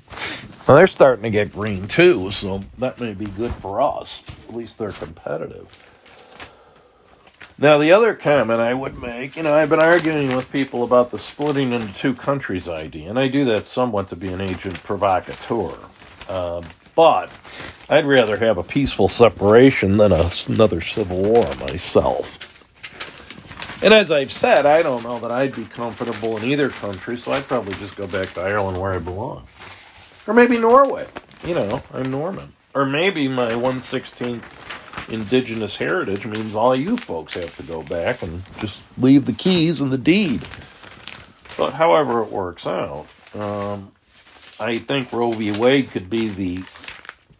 Now 0.67 0.75
they're 0.75 0.87
starting 0.87 1.23
to 1.23 1.29
get 1.29 1.53
green 1.53 1.87
too, 1.87 2.31
so 2.31 2.61
that 2.79 2.99
may 2.99 3.13
be 3.13 3.25
good 3.25 3.53
for 3.53 3.79
us. 3.81 4.21
At 4.49 4.55
least 4.55 4.77
they're 4.77 4.91
competitive. 4.91 5.86
Now, 7.59 7.79
the 7.79 7.91
other 7.91 8.13
comment 8.13 8.61
I 8.61 8.75
would 8.75 9.01
make, 9.01 9.35
you 9.35 9.41
know, 9.41 9.55
I've 9.55 9.69
been 9.69 9.79
arguing 9.79 10.35
with 10.35 10.51
people 10.51 10.83
about 10.83 11.09
the 11.09 11.17
splitting 11.17 11.71
into 11.71 11.91
two 11.95 12.13
countries 12.13 12.67
idea, 12.67 13.09
and 13.09 13.17
I 13.17 13.29
do 13.29 13.45
that 13.45 13.65
somewhat 13.65 14.09
to 14.09 14.15
be 14.15 14.27
an 14.27 14.41
agent 14.41 14.83
provocateur. 14.83 15.75
Uh, 16.29 16.61
but 16.95 17.31
I'd 17.89 18.05
rather 18.05 18.37
have 18.37 18.59
a 18.59 18.63
peaceful 18.63 19.07
separation 19.07 19.97
than 19.97 20.11
a, 20.11 20.29
another 20.49 20.81
civil 20.81 21.17
war 21.17 21.43
myself. 21.55 22.43
And 23.83 23.91
as 23.91 24.11
I've 24.11 24.31
said, 24.31 24.67
I 24.67 24.83
don't 24.83 25.03
know 25.03 25.17
that 25.17 25.31
I'd 25.31 25.55
be 25.55 25.65
comfortable 25.65 26.37
in 26.37 26.43
either 26.43 26.69
country, 26.69 27.17
so 27.17 27.31
I'd 27.31 27.47
probably 27.47 27.73
just 27.75 27.95
go 27.95 28.05
back 28.05 28.33
to 28.33 28.41
Ireland 28.41 28.79
where 28.79 28.93
I 28.93 28.99
belong. 28.99 29.45
Or 30.27 30.35
maybe 30.35 30.59
Norway. 30.59 31.07
You 31.43 31.55
know, 31.55 31.83
I'm 31.91 32.11
Norman. 32.11 32.53
Or 32.75 32.85
maybe 32.85 33.27
my 33.27 33.49
116th 33.49 34.56
indigenous 35.09 35.77
heritage 35.77 36.25
means 36.25 36.55
all 36.55 36.75
you 36.75 36.97
folks 36.97 37.33
have 37.35 37.55
to 37.57 37.63
go 37.63 37.81
back 37.81 38.21
and 38.21 38.43
just 38.59 38.83
leave 38.97 39.25
the 39.25 39.33
keys 39.33 39.81
and 39.81 39.91
the 39.91 39.97
deed. 39.97 40.41
But 41.57 41.73
however 41.73 42.21
it 42.21 42.31
works 42.31 42.67
out, 42.67 43.07
um, 43.33 43.91
I 44.59 44.77
think 44.77 45.11
Roe 45.11 45.31
v. 45.31 45.51
Wade 45.51 45.91
could 45.91 46.09
be 46.09 46.29
the 46.29 46.63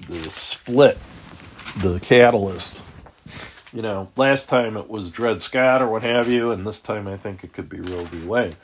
the 0.07 0.29
split, 0.29 0.97
the 1.77 1.99
catalyst. 1.99 2.81
You 3.73 3.81
know, 3.81 4.09
last 4.15 4.47
time 4.47 4.77
it 4.77 4.89
was 4.89 5.09
Dred 5.09 5.41
Scott 5.41 5.81
or 5.81 5.87
what 5.87 6.03
have 6.03 6.29
you, 6.29 6.51
and 6.51 6.65
this 6.65 6.79
time 6.79 7.07
I 7.07 7.17
think 7.17 7.43
it 7.43 7.53
could 7.53 7.69
be 7.69 7.79
Roe 7.79 8.05
v. 8.05 8.25
Wade. 8.25 8.55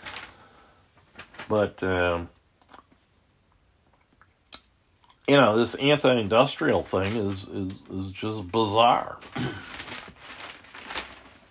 But 1.50 1.84
um, 1.84 2.30
you 5.28 5.38
know, 5.38 5.58
this 5.58 5.76
anti-industrial 5.76 6.84
thing 6.84 7.16
is 7.16 7.48
is 7.48 7.74
is 7.92 8.12
just 8.12 8.52
bizarre. 8.52 9.18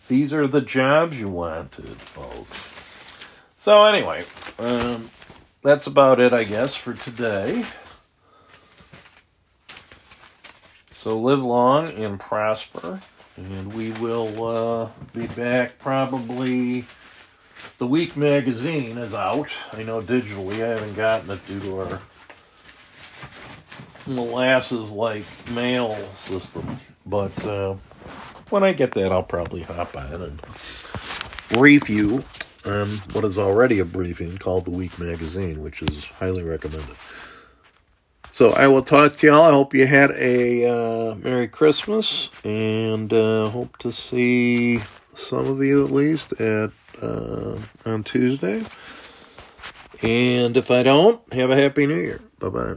These 0.08 0.34
are 0.34 0.46
the 0.46 0.60
jobs 0.60 1.18
you 1.18 1.28
wanted, 1.28 1.96
folks. 1.96 2.70
So 3.58 3.84
anyway, 3.84 4.24
um, 4.58 5.08
that's 5.62 5.86
about 5.86 6.20
it, 6.20 6.32
I 6.32 6.44
guess, 6.44 6.74
for 6.74 6.92
today. 6.92 7.64
So 10.92 11.18
live 11.18 11.42
long 11.42 11.88
and 11.88 12.20
prosper, 12.20 13.00
and 13.36 13.72
we 13.72 13.92
will 13.92 14.44
uh, 14.44 14.88
be 15.14 15.26
back 15.28 15.78
probably. 15.78 16.84
The 17.78 17.86
week 17.86 18.16
magazine 18.16 18.98
is 18.98 19.14
out. 19.14 19.50
I 19.72 19.82
know 19.82 20.00
digitally, 20.00 20.62
I 20.62 20.68
haven't 20.68 20.94
gotten 20.94 21.30
it 21.30 21.46
due 21.48 21.60
to 21.60 21.80
our 21.80 22.00
molasses 24.06 24.90
like 24.90 25.24
mail 25.50 25.94
system. 26.14 26.78
But 27.06 27.44
uh, 27.44 27.74
when 28.50 28.64
I 28.64 28.72
get 28.72 28.92
that, 28.92 29.12
I'll 29.12 29.22
probably 29.22 29.62
hop 29.62 29.96
on 29.96 30.22
and 30.22 30.42
brief 31.50 31.90
you 31.90 32.22
on 32.64 32.88
what 33.12 33.24
is 33.24 33.38
already 33.38 33.78
a 33.80 33.84
briefing 33.84 34.38
called 34.38 34.64
the 34.64 34.70
Week 34.70 34.98
Magazine, 34.98 35.62
which 35.62 35.82
is 35.82 36.04
highly 36.04 36.42
recommended. 36.42 36.96
So 38.30 38.52
I 38.52 38.66
will 38.68 38.82
talk 38.82 39.14
to 39.16 39.26
y'all. 39.26 39.42
I 39.42 39.50
hope 39.50 39.74
you 39.74 39.86
had 39.86 40.10
a 40.12 40.66
uh, 40.66 41.14
Merry 41.16 41.48
Christmas 41.48 42.30
and 42.44 43.12
uh, 43.12 43.50
hope 43.50 43.76
to 43.78 43.92
see 43.92 44.80
some 45.14 45.46
of 45.46 45.62
you 45.62 45.84
at 45.84 45.90
least 45.90 46.32
at 46.40 46.70
uh, 47.02 47.58
on 47.84 48.02
Tuesday. 48.04 48.64
And 50.02 50.56
if 50.56 50.70
I 50.70 50.82
don't, 50.82 51.20
have 51.32 51.50
a 51.50 51.56
Happy 51.56 51.86
New 51.86 51.98
Year. 51.98 52.22
Bye 52.38 52.48
bye. 52.48 52.74